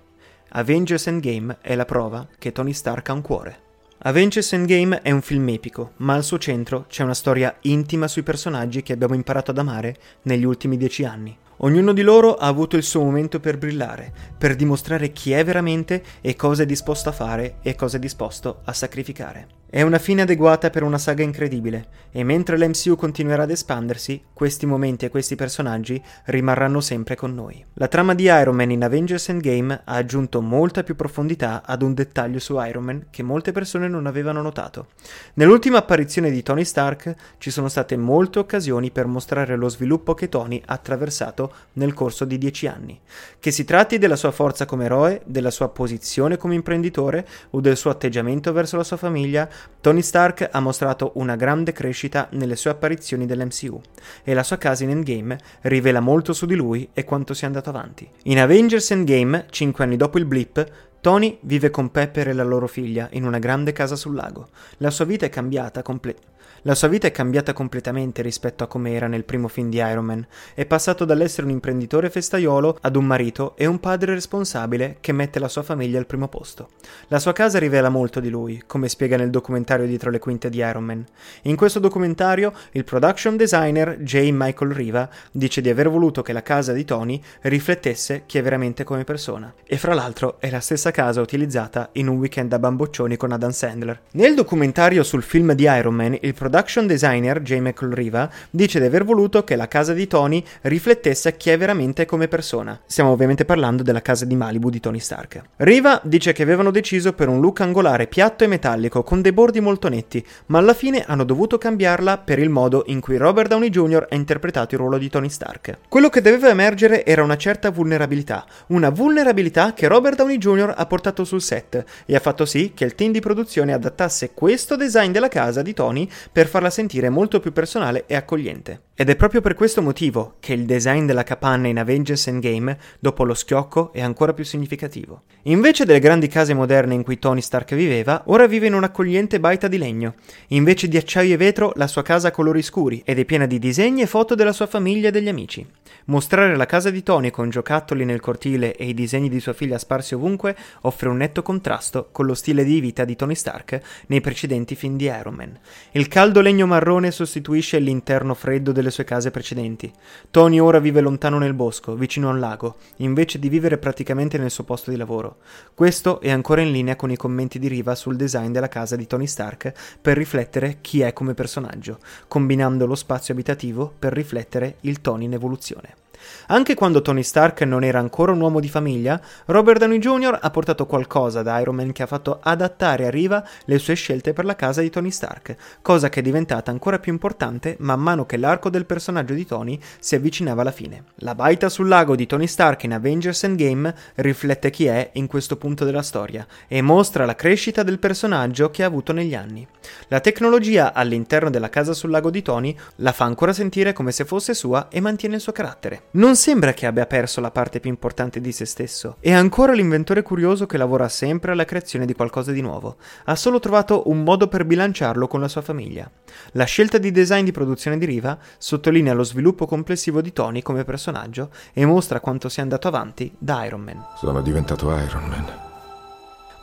Avengers 0.49 1.05
Endgame 1.05 1.57
è 1.61 1.75
la 1.75 1.85
prova 1.85 2.27
che 2.39 2.51
Tony 2.51 2.73
Stark 2.73 3.09
ha 3.09 3.13
un 3.13 3.21
cuore. 3.21 3.59
Avengers 3.99 4.53
Endgame 4.53 5.03
è 5.03 5.11
un 5.11 5.21
film 5.21 5.49
epico, 5.49 5.91
ma 5.97 6.15
al 6.15 6.23
suo 6.23 6.39
centro 6.39 6.85
c'è 6.89 7.03
una 7.03 7.13
storia 7.13 7.55
intima 7.61 8.07
sui 8.07 8.23
personaggi 8.23 8.81
che 8.81 8.93
abbiamo 8.93 9.13
imparato 9.13 9.51
ad 9.51 9.59
amare 9.59 9.97
negli 10.23 10.45
ultimi 10.45 10.77
dieci 10.77 11.05
anni. 11.05 11.37
Ognuno 11.63 11.93
di 11.93 12.01
loro 12.01 12.35
ha 12.35 12.47
avuto 12.47 12.75
il 12.75 12.83
suo 12.83 13.03
momento 13.03 13.39
per 13.39 13.57
brillare, 13.57 14.11
per 14.37 14.57
dimostrare 14.57 15.13
chi 15.13 15.31
è 15.31 15.45
veramente 15.45 16.03
e 16.19 16.35
cosa 16.35 16.63
è 16.63 16.65
disposto 16.65 17.07
a 17.07 17.13
fare 17.13 17.59
e 17.61 17.73
cosa 17.75 17.95
è 17.95 17.99
disposto 18.01 18.59
a 18.65 18.73
sacrificare. 18.73 19.62
È 19.73 19.81
una 19.81 19.97
fine 19.97 20.21
adeguata 20.21 20.69
per 20.69 20.83
una 20.83 20.99
saga 20.99 21.23
incredibile, 21.23 21.87
e 22.11 22.23
mentre 22.23 22.59
l'MCU 22.59 22.95
continuerà 22.95 23.41
ad 23.41 23.49
espandersi, 23.49 24.21
questi 24.31 24.67
momenti 24.67 25.05
e 25.05 25.09
questi 25.09 25.33
personaggi 25.33 25.99
rimarranno 26.25 26.79
sempre 26.79 27.15
con 27.15 27.33
noi. 27.33 27.65
La 27.73 27.87
trama 27.87 28.13
di 28.13 28.25
Iron 28.25 28.55
Man 28.55 28.69
in 28.69 28.83
Avengers 28.83 29.29
Endgame 29.29 29.81
ha 29.83 29.95
aggiunto 29.95 30.41
molta 30.43 30.83
più 30.83 30.95
profondità 30.95 31.63
ad 31.65 31.81
un 31.81 31.95
dettaglio 31.95 32.37
su 32.37 32.59
Iron 32.59 32.83
Man 32.83 33.05
che 33.09 33.23
molte 33.23 33.51
persone 33.51 33.87
non 33.87 34.05
avevano 34.05 34.43
notato. 34.43 34.89
Nell'ultima 35.33 35.79
apparizione 35.79 36.29
di 36.29 36.43
Tony 36.43 36.65
Stark 36.65 37.15
ci 37.39 37.49
sono 37.49 37.67
state 37.67 37.97
molte 37.97 38.37
occasioni 38.37 38.91
per 38.91 39.07
mostrare 39.07 39.55
lo 39.55 39.69
sviluppo 39.69 40.13
che 40.13 40.29
Tony 40.29 40.61
ha 40.63 40.73
attraversato 40.73 41.51
nel 41.73 41.95
corso 41.95 42.25
di 42.25 42.37
dieci 42.37 42.67
anni. 42.67 43.01
Che 43.39 43.49
si 43.49 43.63
tratti 43.63 43.97
della 43.97 44.17
sua 44.17 44.29
forza 44.29 44.67
come 44.67 44.85
eroe, 44.85 45.23
della 45.25 45.49
sua 45.49 45.69
posizione 45.69 46.37
come 46.37 46.53
imprenditore 46.53 47.27
o 47.49 47.59
del 47.59 47.75
suo 47.75 47.89
atteggiamento 47.89 48.53
verso 48.53 48.77
la 48.77 48.83
sua 48.83 48.97
famiglia, 48.97 49.49
Tony 49.81 50.01
Stark 50.01 50.49
ha 50.51 50.59
mostrato 50.59 51.11
una 51.15 51.35
grande 51.35 51.71
crescita 51.71 52.27
nelle 52.31 52.55
sue 52.55 52.71
apparizioni 52.71 53.25
dell'MCU 53.25 53.81
e 54.23 54.33
la 54.33 54.43
sua 54.43 54.57
casa 54.57 54.83
in 54.83 54.91
Endgame 54.91 55.37
rivela 55.61 55.99
molto 55.99 56.33
su 56.33 56.45
di 56.45 56.55
lui 56.55 56.89
e 56.93 57.03
quanto 57.03 57.33
sia 57.33 57.47
andato 57.47 57.69
avanti. 57.69 58.09
In 58.23 58.39
Avengers 58.39 58.91
Endgame, 58.91 59.47
cinque 59.49 59.83
anni 59.83 59.97
dopo 59.97 60.17
il 60.17 60.25
blip, 60.25 60.65
Tony 61.01 61.37
vive 61.41 61.69
con 61.69 61.91
Pepper 61.91 62.29
e 62.29 62.33
la 62.33 62.43
loro 62.43 62.67
figlia 62.67 63.09
in 63.11 63.25
una 63.25 63.39
grande 63.39 63.73
casa 63.73 63.97
sul 63.97 64.15
lago. 64.15 64.47
La 64.77 64.89
sua 64.89 65.03
vita 65.03 65.25
è 65.25 65.29
cambiata 65.29 65.81
completamente. 65.81 66.32
La 66.63 66.75
sua 66.75 66.87
vita 66.87 67.07
è 67.07 67.11
cambiata 67.11 67.53
completamente 67.53 68.21
rispetto 68.21 68.63
a 68.63 68.67
come 68.67 68.93
era 68.93 69.07
nel 69.07 69.25
primo 69.25 69.47
film 69.47 69.69
di 69.69 69.77
Iron 69.77 70.05
Man. 70.05 70.25
È 70.53 70.65
passato 70.65 71.05
dall'essere 71.05 71.45
un 71.45 71.51
imprenditore 71.51 72.09
festaiolo 72.09 72.77
ad 72.81 72.95
un 72.95 73.05
marito 73.05 73.53
e 73.57 73.65
un 73.65 73.79
padre 73.79 74.13
responsabile 74.13 74.97
che 75.01 75.11
mette 75.11 75.39
la 75.39 75.47
sua 75.47 75.63
famiglia 75.63 75.99
al 75.99 76.05
primo 76.05 76.27
posto. 76.27 76.69
La 77.07 77.19
sua 77.19 77.33
casa 77.33 77.59
rivela 77.59 77.89
molto 77.89 78.19
di 78.19 78.29
lui, 78.29 78.63
come 78.65 78.87
spiega 78.87 79.17
nel 79.17 79.29
documentario 79.29 79.85
dietro 79.85 80.09
le 80.09 80.19
quinte 80.19 80.49
di 80.49 80.57
Iron 80.59 80.83
Man. 80.83 81.05
In 81.43 81.55
questo 81.55 81.79
documentario, 81.79 82.53
il 82.71 82.83
production 82.83 83.35
designer 83.35 83.97
J. 83.99 84.29
Michael 84.31 84.71
Riva 84.71 85.09
dice 85.31 85.61
di 85.61 85.69
aver 85.69 85.89
voluto 85.89 86.21
che 86.21 86.33
la 86.33 86.43
casa 86.43 86.71
di 86.73 86.85
Tony 86.85 87.21
riflettesse 87.41 88.23
chi 88.25 88.37
è 88.37 88.41
veramente 88.41 88.83
come 88.83 89.03
persona. 89.03 89.53
E 89.65 89.77
fra 89.77 89.93
l'altro 89.93 90.39
è 90.39 90.49
la 90.49 90.59
stessa 90.59 90.91
casa 90.91 91.21
utilizzata 91.21 91.89
in 91.93 92.07
un 92.07 92.17
weekend 92.17 92.53
a 92.53 92.59
bamboccioni 92.59 93.17
con 93.17 93.31
Adam 93.31 93.51
Sandler. 93.51 94.01
Nel 94.11 94.35
documentario 94.35 95.03
sul 95.03 95.23
film 95.23 95.53
di 95.53 95.63
Iron 95.63 95.95
Man, 95.95 96.17
il 96.21 96.32
Il 96.33 96.39
production 96.39 96.87
designer, 96.87 97.43
J. 97.43 97.59
McIlriva, 97.59 98.27
dice 98.49 98.79
di 98.79 98.87
aver 98.87 99.03
voluto 99.03 99.43
che 99.43 99.55
la 99.55 99.67
casa 99.67 99.93
di 99.93 100.07
Tony 100.07 100.43
riflettesse 100.61 101.37
chi 101.37 101.51
è 101.51 101.57
veramente 101.59 102.07
come 102.07 102.27
persona. 102.27 102.81
Stiamo 102.87 103.11
ovviamente 103.11 103.45
parlando 103.45 103.83
della 103.83 104.01
casa 104.01 104.25
di 104.25 104.35
Malibu 104.35 104.71
di 104.71 104.79
Tony 104.79 104.99
Stark. 104.99 105.43
Riva 105.57 106.01
dice 106.03 106.33
che 106.33 106.41
avevano 106.41 106.71
deciso 106.71 107.13
per 107.13 107.27
un 107.27 107.39
look 107.39 107.61
angolare 107.61 108.07
piatto 108.07 108.43
e 108.43 108.47
metallico 108.47 109.03
con 109.03 109.21
dei 109.21 109.31
bordi 109.31 109.61
molto 109.61 109.89
netti, 109.89 110.25
ma 110.47 110.57
alla 110.57 110.73
fine 110.73 111.03
hanno 111.05 111.23
dovuto 111.23 111.59
cambiarla 111.59 112.17
per 112.17 112.39
il 112.39 112.49
modo 112.49 112.81
in 112.87 112.99
cui 112.99 113.17
Robert 113.17 113.49
Downey 113.49 113.69
Jr. 113.69 114.07
ha 114.09 114.15
interpretato 114.15 114.73
il 114.73 114.81
ruolo 114.81 114.97
di 114.97 115.09
Tony 115.09 115.29
Stark. 115.29 115.77
Quello 115.87 116.09
che 116.09 116.21
doveva 116.21 116.49
emergere 116.49 117.05
era 117.05 117.21
una 117.21 117.37
certa 117.37 117.69
vulnerabilità, 117.69 118.43
una 118.69 118.89
vulnerabilità 118.89 119.73
che 119.73 119.87
Robert 119.87 120.17
Downey 120.17 120.39
Jr. 120.39 120.73
ha 120.75 120.85
portato 120.87 121.25
sul 121.25 121.43
set 121.43 121.83
e 122.07 122.15
ha 122.15 122.19
fatto 122.19 122.45
sì 122.45 122.71
che 122.73 122.85
il 122.85 122.95
team 122.95 123.11
di 123.11 123.19
produzione 123.19 123.71
adattasse 123.71 124.31
questo 124.33 124.75
design 124.75 125.11
della 125.11 125.27
casa 125.27 125.61
di 125.61 125.75
Tony 125.75 126.09
per 126.31 126.47
farla 126.47 126.69
sentire 126.69 127.09
molto 127.09 127.39
più 127.39 127.51
personale 127.51 128.05
e 128.07 128.15
accogliente. 128.15 128.81
Ed 128.95 129.09
è 129.09 129.15
proprio 129.15 129.41
per 129.41 129.55
questo 129.55 129.81
motivo 129.81 130.35
che 130.39 130.53
il 130.53 130.65
design 130.65 131.07
della 131.07 131.23
capanna 131.23 131.67
in 131.67 131.79
Avengers 131.79 132.27
Endgame, 132.27 132.77
dopo 132.99 133.23
lo 133.23 133.33
schiocco, 133.33 133.91
è 133.91 134.01
ancora 134.01 134.33
più 134.33 134.43
significativo. 134.43 135.23
Invece 135.45 135.83
delle 135.83 135.97
grandi 135.97 136.27
case 136.27 136.53
moderne 136.53 136.93
in 136.93 137.01
cui 137.01 137.17
Tony 137.17 137.41
Stark 137.41 137.73
viveva, 137.73 138.21
ora 138.27 138.45
vive 138.45 138.67
in 138.67 138.75
un'accogliente 138.75 139.39
baita 139.39 139.67
di 139.67 139.79
legno. 139.79 140.13
Invece 140.49 140.87
di 140.87 140.97
acciaio 140.97 141.33
e 141.33 141.37
vetro, 141.37 141.71
la 141.75 141.87
sua 141.87 142.03
casa 142.03 142.27
ha 142.27 142.31
colori 142.31 142.61
scuri 142.61 143.01
ed 143.03 143.17
è 143.17 143.25
piena 143.25 143.47
di 143.47 143.57
disegni 143.57 144.03
e 144.03 144.05
foto 144.05 144.35
della 144.35 144.53
sua 144.53 144.67
famiglia 144.67 145.07
e 145.07 145.11
degli 145.11 145.27
amici. 145.27 145.65
Mostrare 146.05 146.55
la 146.55 146.65
casa 146.67 146.91
di 146.91 147.01
Tony 147.01 147.31
con 147.31 147.49
giocattoli 147.49 148.05
nel 148.05 148.19
cortile 148.19 148.75
e 148.75 148.85
i 148.85 148.93
disegni 148.93 149.29
di 149.29 149.39
sua 149.39 149.53
figlia 149.53 149.79
sparsi 149.79 150.13
ovunque 150.13 150.55
offre 150.81 151.09
un 151.09 151.17
netto 151.17 151.41
contrasto 151.41 152.09
con 152.11 152.25
lo 152.27 152.35
stile 152.35 152.63
di 152.63 152.79
vita 152.79 153.05
di 153.05 153.15
Tony 153.15 153.35
Stark 153.35 153.79
nei 154.07 154.21
precedenti 154.21 154.75
film 154.75 154.97
di 154.97 155.05
Iron 155.05 155.33
Man. 155.33 155.57
Il 155.93 156.07
caldo 156.07 156.41
legno 156.41 156.67
marrone 156.67 157.09
sostituisce 157.09 157.79
l'interno 157.79 158.33
freddo 158.33 158.71
del 158.71 158.82
delle 158.83 158.91
sue 158.91 159.05
case 159.05 159.31
precedenti. 159.31 159.91
Tony 160.29 160.59
ora 160.59 160.79
vive 160.79 160.99
lontano 160.99 161.39
nel 161.39 161.53
bosco, 161.53 161.95
vicino 161.95 162.27
a 162.27 162.33
un 162.33 162.39
lago, 162.39 162.75
invece 162.97 163.39
di 163.39 163.49
vivere 163.49 163.77
praticamente 163.77 164.37
nel 164.37 164.51
suo 164.51 164.65
posto 164.65 164.91
di 164.91 164.97
lavoro. 164.97 165.37
Questo 165.73 166.19
è 166.19 166.29
ancora 166.29 166.61
in 166.61 166.71
linea 166.71 166.95
con 166.95 167.09
i 167.09 167.17
commenti 167.17 167.57
di 167.57 167.69
Riva 167.69 167.95
sul 167.95 168.17
design 168.17 168.51
della 168.51 168.67
casa 168.67 168.95
di 168.95 169.07
Tony 169.07 169.25
Stark 169.25 169.71
per 170.01 170.17
riflettere 170.17 170.77
chi 170.81 171.01
è 171.01 171.13
come 171.13 171.33
personaggio, 171.33 171.99
combinando 172.27 172.85
lo 172.85 172.95
spazio 172.95 173.33
abitativo 173.33 173.91
per 173.97 174.13
riflettere 174.13 174.75
il 174.81 175.01
Tony 175.01 175.25
in 175.25 175.33
evoluzione. 175.33 176.02
Anche 176.47 176.75
quando 176.75 177.01
Tony 177.01 177.23
Stark 177.23 177.61
non 177.61 177.83
era 177.83 177.99
ancora 177.99 178.31
un 178.31 178.41
uomo 178.41 178.59
di 178.59 178.69
famiglia, 178.69 179.19
Robert 179.45 179.79
Downey 179.79 179.99
Jr. 179.99 180.37
ha 180.41 180.49
portato 180.49 180.85
qualcosa 180.85 181.41
da 181.41 181.59
Iron 181.59 181.75
Man 181.75 181.91
che 181.91 182.03
ha 182.03 182.07
fatto 182.07 182.39
adattare 182.41 183.07
a 183.07 183.09
Riva 183.09 183.43
le 183.65 183.79
sue 183.79 183.95
scelte 183.95 184.33
per 184.33 184.45
la 184.45 184.55
casa 184.55 184.81
di 184.81 184.89
Tony 184.89 185.11
Stark, 185.11 185.55
cosa 185.81 186.09
che 186.09 186.19
è 186.19 186.23
diventata 186.23 186.71
ancora 186.71 186.99
più 186.99 187.11
importante 187.11 187.75
man 187.79 187.99
mano 187.99 188.25
che 188.25 188.37
l'arco 188.37 188.69
del 188.69 188.85
personaggio 188.85 189.33
di 189.33 189.45
Tony 189.45 189.79
si 189.99 190.15
avvicinava 190.15 190.61
alla 190.61 190.71
fine. 190.71 191.05
La 191.17 191.35
baita 191.35 191.69
sul 191.69 191.87
lago 191.87 192.15
di 192.15 192.27
Tony 192.27 192.47
Stark 192.47 192.83
in 192.83 192.93
Avengers 192.93 193.43
Endgame 193.43 193.93
riflette 194.15 194.69
chi 194.69 194.85
è 194.85 195.11
in 195.13 195.27
questo 195.27 195.57
punto 195.57 195.85
della 195.85 196.01
storia 196.01 196.45
e 196.67 196.81
mostra 196.81 197.25
la 197.25 197.35
crescita 197.35 197.83
del 197.83 197.99
personaggio 197.99 198.69
che 198.69 198.83
ha 198.83 198.87
avuto 198.87 199.13
negli 199.13 199.35
anni. 199.35 199.65
La 200.07 200.19
tecnologia 200.19 200.93
all'interno 200.93 201.49
della 201.49 201.69
casa 201.69 201.93
sul 201.93 202.09
lago 202.09 202.29
di 202.29 202.41
Tony 202.41 202.77
la 202.97 203.11
fa 203.11 203.25
ancora 203.25 203.53
sentire 203.53 203.93
come 203.93 204.11
se 204.11 204.25
fosse 204.25 204.53
sua 204.53 204.87
e 204.89 204.99
mantiene 204.99 205.35
il 205.35 205.41
suo 205.41 205.51
carattere. 205.51 206.02
Non 206.11 206.35
sembra 206.35 206.73
che 206.73 206.85
abbia 206.85 207.07
perso 207.07 207.41
la 207.41 207.49
parte 207.49 207.79
più 207.79 207.89
importante 207.89 208.39
di 208.39 208.51
se 208.51 208.65
stesso. 208.65 209.17
È 209.19 209.31
ancora 209.31 209.73
l'inventore 209.73 210.21
curioso 210.21 210.65
che 210.65 210.77
lavora 210.77 211.09
sempre 211.09 211.51
alla 211.51 211.65
creazione 211.65 212.05
di 212.05 212.13
qualcosa 212.13 212.51
di 212.51 212.61
nuovo. 212.61 212.97
Ha 213.25 213.35
solo 213.35 213.59
trovato 213.59 214.09
un 214.09 214.23
modo 214.23 214.47
per 214.47 214.65
bilanciarlo 214.65 215.27
con 215.27 215.39
la 215.39 215.47
sua 215.47 215.61
famiglia. 215.61 216.09
La 216.51 216.65
scelta 216.65 216.99
di 216.99 217.11
design 217.11 217.43
di 217.43 217.51
produzione 217.51 217.97
di 217.97 218.05
Riva 218.05 218.37
sottolinea 218.57 219.13
lo 219.13 219.23
sviluppo 219.23 219.65
complessivo 219.65 220.21
di 220.21 220.33
Tony 220.33 220.61
come 220.61 220.83
personaggio 220.83 221.49
e 221.73 221.85
mostra 221.85 222.19
quanto 222.19 222.47
sia 222.47 222.61
andato 222.61 222.87
avanti 222.87 223.33
da 223.37 223.65
Iron 223.65 223.81
Man. 223.81 224.05
Sono 224.17 224.41
diventato 224.41 224.95
Iron 224.95 225.23
Man. 225.25 225.62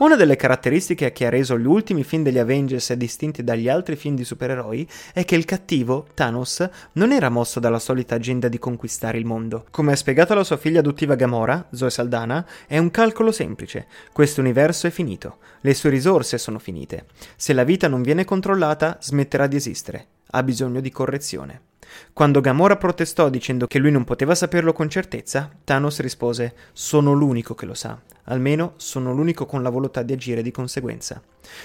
Una 0.01 0.15
delle 0.15 0.35
caratteristiche 0.35 1.11
che 1.11 1.27
ha 1.27 1.29
reso 1.29 1.59
gli 1.59 1.67
ultimi 1.67 2.03
film 2.03 2.23
degli 2.23 2.39
Avengers 2.39 2.91
distinti 2.93 3.43
dagli 3.43 3.69
altri 3.69 3.95
film 3.95 4.15
di 4.15 4.23
supereroi 4.23 4.89
è 5.13 5.23
che 5.25 5.35
il 5.35 5.45
cattivo, 5.45 6.07
Thanos, 6.15 6.67
non 6.93 7.11
era 7.11 7.29
mosso 7.29 7.59
dalla 7.59 7.77
solita 7.77 8.15
agenda 8.15 8.47
di 8.47 8.57
conquistare 8.57 9.19
il 9.19 9.25
mondo. 9.25 9.65
Come 9.69 9.91
ha 9.91 9.95
spiegato 9.95 10.33
la 10.33 10.43
sua 10.43 10.57
figlia 10.57 10.79
adottiva 10.79 11.13
Gamora, 11.13 11.67
Zoe 11.71 11.91
Saldana, 11.91 12.43
è 12.65 12.79
un 12.79 12.89
calcolo 12.89 13.31
semplice. 13.31 13.85
Questo 14.11 14.41
universo 14.41 14.87
è 14.87 14.89
finito, 14.89 15.37
le 15.59 15.75
sue 15.75 15.91
risorse 15.91 16.39
sono 16.39 16.57
finite. 16.57 17.05
Se 17.35 17.53
la 17.53 17.63
vita 17.63 17.87
non 17.87 18.01
viene 18.01 18.25
controllata, 18.25 18.97
smetterà 18.99 19.45
di 19.45 19.57
esistere. 19.57 20.07
Ha 20.31 20.43
bisogno 20.43 20.81
di 20.81 20.91
correzione. 20.91 21.61
Quando 22.13 22.41
Gamora 22.41 22.77
protestò 22.77 23.29
dicendo 23.29 23.67
che 23.67 23.79
lui 23.79 23.91
non 23.91 24.03
poteva 24.03 24.35
saperlo 24.35 24.73
con 24.73 24.89
certezza, 24.89 25.49
Thanos 25.63 25.99
rispose: 25.99 26.53
Sono 26.73 27.13
l'unico 27.13 27.53
che 27.53 27.65
lo 27.65 27.73
sa. 27.73 27.99
Almeno 28.25 28.73
sono 28.77 29.13
l'unico 29.13 29.45
con 29.45 29.61
la 29.61 29.69
volontà 29.69 30.01
di 30.03 30.13
agire 30.13 30.41
di 30.41 30.51
conseguenza. 30.51 31.21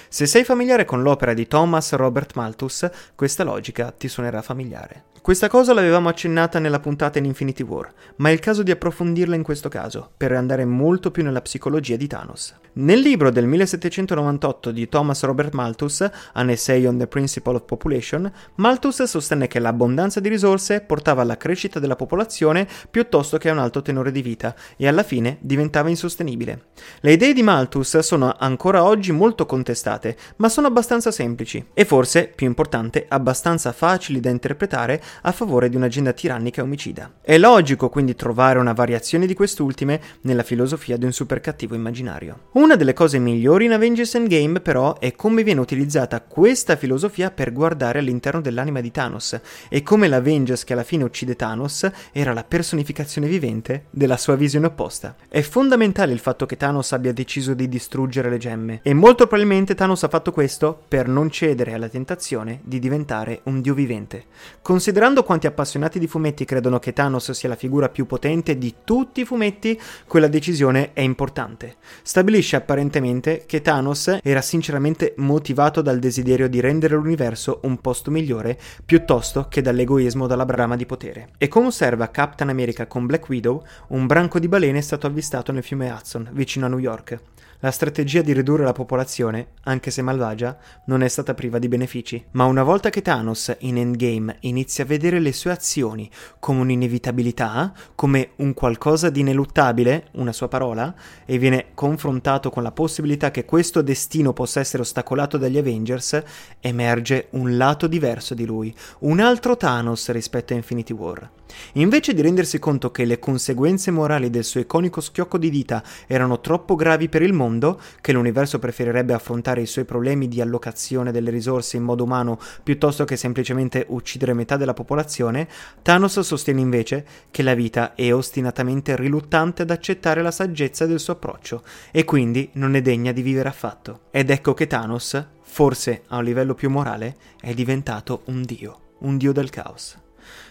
Se 0.09 0.25
sei 0.25 0.43
familiare 0.43 0.85
con 0.85 1.01
l'opera 1.01 1.33
di 1.33 1.47
Thomas 1.47 1.93
Robert 1.93 2.35
Malthus, 2.35 2.89
questa 3.15 3.43
logica 3.43 3.91
ti 3.91 4.07
suonerà 4.07 4.41
familiare. 4.41 5.05
Questa 5.27 5.49
cosa 5.49 5.73
l'avevamo 5.73 6.07
accennata 6.07 6.57
nella 6.57 6.79
puntata 6.79 7.19
in 7.19 7.25
Infinity 7.25 7.61
War, 7.61 7.91
ma 8.15 8.29
è 8.29 8.31
il 8.31 8.39
caso 8.39 8.63
di 8.63 8.71
approfondirla 8.71 9.35
in 9.35 9.43
questo 9.43 9.67
caso, 9.67 10.09
per 10.15 10.31
andare 10.31 10.63
molto 10.63 11.11
più 11.11 11.21
nella 11.21 11.41
psicologia 11.41 11.97
di 11.97 12.07
Thanos. 12.07 12.55
Nel 12.77 12.99
libro 12.99 13.29
del 13.29 13.45
1798 13.45 14.71
di 14.71 14.87
Thomas 14.87 15.23
Robert 15.23 15.53
Malthus, 15.53 16.07
An 16.33 16.49
Essay 16.49 16.85
on 16.85 16.97
the 16.97 17.07
Principle 17.07 17.55
of 17.55 17.65
Population, 17.65 18.31
Malthus 18.55 19.03
sostenne 19.03 19.47
che 19.47 19.59
l'abbondanza 19.59 20.21
di 20.21 20.29
risorse 20.29 20.79
portava 20.79 21.23
alla 21.23 21.35
crescita 21.35 21.79
della 21.79 21.97
popolazione 21.97 22.65
piuttosto 22.89 23.37
che 23.37 23.49
a 23.49 23.51
un 23.51 23.59
alto 23.59 23.81
tenore 23.81 24.11
di 24.11 24.21
vita, 24.21 24.55
e 24.77 24.87
alla 24.87 25.03
fine 25.03 25.39
diventava 25.41 25.89
insostenibile. 25.89 26.67
Le 27.01 27.11
idee 27.11 27.33
di 27.33 27.43
Malthus 27.43 27.97
sono 27.99 28.33
ancora 28.37 28.85
oggi 28.85 29.11
molto 29.11 29.45
contestate, 29.45 30.15
ma 30.37 30.47
sono 30.47 30.67
abbastanza 30.67 31.11
semplici, 31.11 31.65
e 31.73 31.83
forse, 31.83 32.31
più 32.33 32.47
importante, 32.47 33.07
abbastanza 33.09 33.73
facili 33.73 34.21
da 34.21 34.29
interpretare 34.29 35.01
a 35.21 35.31
favore 35.31 35.69
di 35.69 35.75
un'agenda 35.75 36.13
tirannica 36.13 36.61
e 36.61 36.63
omicida. 36.63 37.15
È 37.21 37.37
logico 37.37 37.89
quindi 37.89 38.15
trovare 38.15 38.59
una 38.59 38.73
variazione 38.73 39.25
di 39.25 39.33
quest'ultime 39.33 39.99
nella 40.21 40.43
filosofia 40.43 40.97
di 40.97 41.05
un 41.05 41.11
supercattivo 41.11 41.75
immaginario. 41.75 42.49
Una 42.53 42.75
delle 42.75 42.93
cose 42.93 43.19
migliori 43.19 43.65
in 43.65 43.73
Avengers 43.73 44.15
Endgame 44.15 44.59
però 44.59 44.99
è 44.99 45.15
come 45.15 45.43
viene 45.43 45.61
utilizzata 45.61 46.21
questa 46.21 46.75
filosofia 46.75 47.31
per 47.31 47.53
guardare 47.53 47.99
all'interno 47.99 48.41
dell'anima 48.41 48.81
di 48.81 48.91
Thanos 48.91 49.39
e 49.69 49.83
come 49.83 50.07
l'Avengers 50.07 50.63
che 50.63 50.73
alla 50.73 50.83
fine 50.83 51.03
uccide 51.03 51.35
Thanos 51.35 51.89
era 52.11 52.33
la 52.33 52.43
personificazione 52.43 53.27
vivente 53.27 53.85
della 53.89 54.17
sua 54.17 54.35
visione 54.35 54.67
opposta. 54.67 55.15
È 55.27 55.41
fondamentale 55.41 56.13
il 56.13 56.19
fatto 56.19 56.45
che 56.45 56.57
Thanos 56.57 56.91
abbia 56.91 57.13
deciso 57.13 57.53
di 57.53 57.67
distruggere 57.67 58.29
le 58.29 58.37
gemme 58.37 58.79
e 58.83 58.93
molto 58.93 59.27
probabilmente 59.27 59.75
Thanos 59.75 60.03
ha 60.03 60.09
fatto 60.09 60.31
questo 60.31 60.83
per 60.87 61.07
non 61.07 61.29
cedere 61.29 61.73
alla 61.73 61.89
tentazione 61.89 62.59
di 62.63 62.79
diventare 62.79 63.41
un 63.43 63.61
dio 63.61 63.73
vivente. 63.73 64.25
Considerando 64.61 65.06
Considerando 65.07 65.23
quanti 65.23 65.47
appassionati 65.47 65.99
di 65.99 66.07
fumetti 66.07 66.43
credono 66.43 66.79
che 66.79 66.91
Thanos 66.91 67.31
sia 67.31 67.47
la 67.47 67.55
figura 67.55 67.87
più 67.87 68.05
potente 68.05 68.57
di 68.57 68.75
tutti 68.83 69.21
i 69.21 69.25
fumetti, 69.25 69.79
quella 70.05 70.27
decisione 70.27 70.91
è 70.91 70.99
importante. 70.99 71.75
Stabilisce 72.01 72.57
apparentemente 72.57 73.45
che 73.45 73.61
Thanos 73.61 74.19
era 74.21 74.41
sinceramente 74.41 75.13
motivato 75.15 75.81
dal 75.81 75.99
desiderio 75.99 76.49
di 76.49 76.59
rendere 76.59 76.95
l'universo 76.95 77.61
un 77.63 77.79
posto 77.79 78.11
migliore 78.11 78.59
piuttosto 78.85 79.47
che 79.47 79.61
dall'egoismo 79.61 80.25
o 80.25 80.27
dalla 80.27 80.43
brama 80.43 80.75
di 80.75 80.85
potere. 80.85 81.29
E 81.37 81.47
come 81.47 81.67
osserva 81.67 82.11
Captain 82.11 82.49
America 82.49 82.85
con 82.85 83.05
Black 83.05 83.29
Widow, 83.29 83.63
un 83.89 84.07
branco 84.07 84.39
di 84.39 84.49
balene 84.49 84.79
è 84.79 84.81
stato 84.81 85.07
avvistato 85.07 85.53
nel 85.53 85.63
fiume 85.63 85.89
Hudson, 85.89 86.31
vicino 86.33 86.65
a 86.65 86.69
New 86.69 86.79
York. 86.79 87.17
La 87.61 87.71
strategia 87.71 88.21
di 88.21 88.33
ridurre 88.33 88.63
la 88.63 88.71
popolazione, 88.71 89.47
anche 89.63 89.89
se 89.89 90.03
malvagia, 90.03 90.55
non 90.85 91.01
è 91.01 91.07
stata 91.07 91.33
priva 91.33 91.57
di 91.57 91.67
benefici. 91.67 92.23
Ma 92.31 92.45
una 92.45 92.61
volta 92.61 92.91
che 92.91 93.01
Thanos 93.01 93.55
in 93.61 93.77
Endgame 93.77 94.37
inizia 94.41 94.83
a 94.83 94.87
vedere 94.87 95.19
le 95.19 95.33
sue 95.33 95.49
azioni 95.49 96.07
come 96.37 96.59
un'inevitabilità, 96.59 97.73
come 97.95 98.29
un 98.35 98.53
qualcosa 98.53 99.09
di 99.09 99.21
ineluttabile, 99.21 100.09
una 100.11 100.33
sua 100.33 100.47
parola, 100.47 100.93
e 101.25 101.39
viene 101.39 101.69
confrontato 101.73 102.51
con 102.51 102.61
la 102.61 102.71
possibilità 102.71 103.31
che 103.31 103.45
questo 103.45 103.81
destino 103.81 104.33
possa 104.33 104.59
essere 104.59 104.83
ostacolato 104.83 105.39
dagli 105.39 105.57
Avengers, 105.57 106.21
emerge 106.59 107.29
un 107.31 107.57
lato 107.57 107.87
diverso 107.87 108.35
di 108.35 108.45
lui, 108.45 108.71
un 108.99 109.19
altro 109.19 109.57
Thanos 109.57 110.11
rispetto 110.11 110.53
a 110.53 110.57
Infinity 110.57 110.93
War. 110.93 111.36
Invece 111.73 112.13
di 112.13 112.21
rendersi 112.21 112.59
conto 112.59 112.91
che 112.91 113.05
le 113.05 113.19
conseguenze 113.19 113.91
morali 113.91 114.29
del 114.29 114.43
suo 114.43 114.59
iconico 114.59 115.01
schiocco 115.01 115.37
di 115.37 115.49
dita 115.49 115.83
erano 116.07 116.39
troppo 116.41 116.75
gravi 116.75 117.09
per 117.09 117.21
il 117.21 117.33
mondo, 117.33 117.79
che 118.01 118.11
l'universo 118.11 118.59
preferirebbe 118.59 119.13
affrontare 119.13 119.61
i 119.61 119.65
suoi 119.65 119.85
problemi 119.85 120.27
di 120.27 120.41
allocazione 120.41 121.11
delle 121.11 121.31
risorse 121.31 121.77
in 121.77 121.83
modo 121.83 122.03
umano 122.03 122.39
piuttosto 122.63 123.05
che 123.05 123.15
semplicemente 123.15 123.85
uccidere 123.89 124.33
metà 124.33 124.57
della 124.57 124.73
popolazione, 124.73 125.47
Thanos 125.81 126.19
sostiene 126.19 126.61
invece 126.61 127.05
che 127.31 127.43
la 127.43 127.53
vita 127.53 127.95
è 127.95 128.13
ostinatamente 128.13 128.95
riluttante 128.95 129.61
ad 129.61 129.71
accettare 129.71 130.21
la 130.21 130.31
saggezza 130.31 130.85
del 130.85 130.99
suo 130.99 131.13
approccio 131.13 131.63
e 131.91 132.03
quindi 132.03 132.49
non 132.53 132.75
è 132.75 132.81
degna 132.81 133.11
di 133.11 133.21
vivere 133.21 133.49
affatto. 133.49 134.01
Ed 134.11 134.29
ecco 134.29 134.53
che 134.53 134.67
Thanos 134.67 135.35
forse 135.47 136.03
a 136.09 136.17
un 136.17 136.23
livello 136.23 136.53
più 136.53 136.69
morale, 136.69 137.15
è 137.39 137.53
diventato 137.53 138.21
un 138.25 138.43
dio, 138.43 138.93
un 138.99 139.17
dio 139.17 139.31
del 139.31 139.49
caos. 139.49 139.97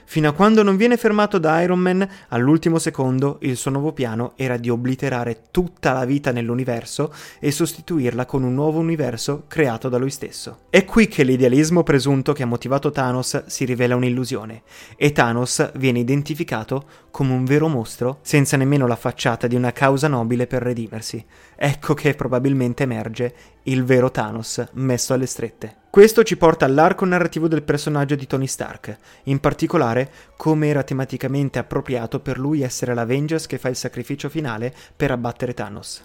Fino 0.08 0.28
a 0.28 0.32
quando 0.32 0.62
non 0.62 0.76
viene 0.76 0.96
fermato 0.96 1.38
da 1.38 1.60
Iron 1.62 1.80
Man, 1.80 2.08
all'ultimo 2.28 2.78
secondo 2.78 3.38
il 3.40 3.56
suo 3.56 3.72
nuovo 3.72 3.92
piano 3.92 4.34
era 4.36 4.56
di 4.56 4.70
obliterare 4.70 5.46
tutta 5.50 5.92
la 5.92 6.04
vita 6.04 6.30
nell'universo 6.30 7.12
e 7.40 7.50
sostituirla 7.50 8.24
con 8.24 8.44
un 8.44 8.54
nuovo 8.54 8.78
universo 8.78 9.44
creato 9.48 9.88
da 9.88 9.98
lui 9.98 10.10
stesso. 10.10 10.60
È 10.70 10.84
qui 10.84 11.08
che 11.08 11.24
l'idealismo 11.24 11.82
presunto 11.82 12.32
che 12.32 12.44
ha 12.44 12.46
motivato 12.46 12.92
Thanos 12.92 13.46
si 13.46 13.64
rivela 13.64 13.96
un'illusione, 13.96 14.62
e 14.96 15.10
Thanos 15.10 15.72
viene 15.74 15.98
identificato 15.98 16.84
come 17.10 17.32
un 17.32 17.44
vero 17.44 17.66
mostro 17.66 18.20
senza 18.22 18.56
nemmeno 18.56 18.86
la 18.86 18.96
facciata 18.96 19.48
di 19.48 19.56
una 19.56 19.72
causa 19.72 20.06
nobile 20.06 20.46
per 20.46 20.62
redimersi. 20.62 21.22
Ecco 21.56 21.94
che 21.94 22.14
probabilmente 22.14 22.84
emerge 22.84 23.34
il 23.64 23.84
vero 23.84 24.10
Thanos 24.10 24.64
messo 24.74 25.14
alle 25.14 25.26
strette. 25.26 25.84
Questo 25.96 26.24
ci 26.24 26.36
porta 26.36 26.66
all'arco 26.66 27.06
narrativo 27.06 27.48
del 27.48 27.62
personaggio 27.62 28.16
di 28.16 28.26
Tony 28.26 28.46
Stark, 28.46 28.98
in 29.24 29.40
particolare 29.40 29.95
come 30.36 30.68
era 30.68 30.82
tematicamente 30.82 31.58
appropriato 31.58 32.20
per 32.20 32.38
lui 32.38 32.62
essere 32.62 32.94
l'Avengers 32.94 33.46
che 33.46 33.58
fa 33.58 33.68
il 33.68 33.76
sacrificio 33.76 34.28
finale 34.28 34.74
per 34.94 35.10
abbattere 35.10 35.54
Thanos. 35.54 36.04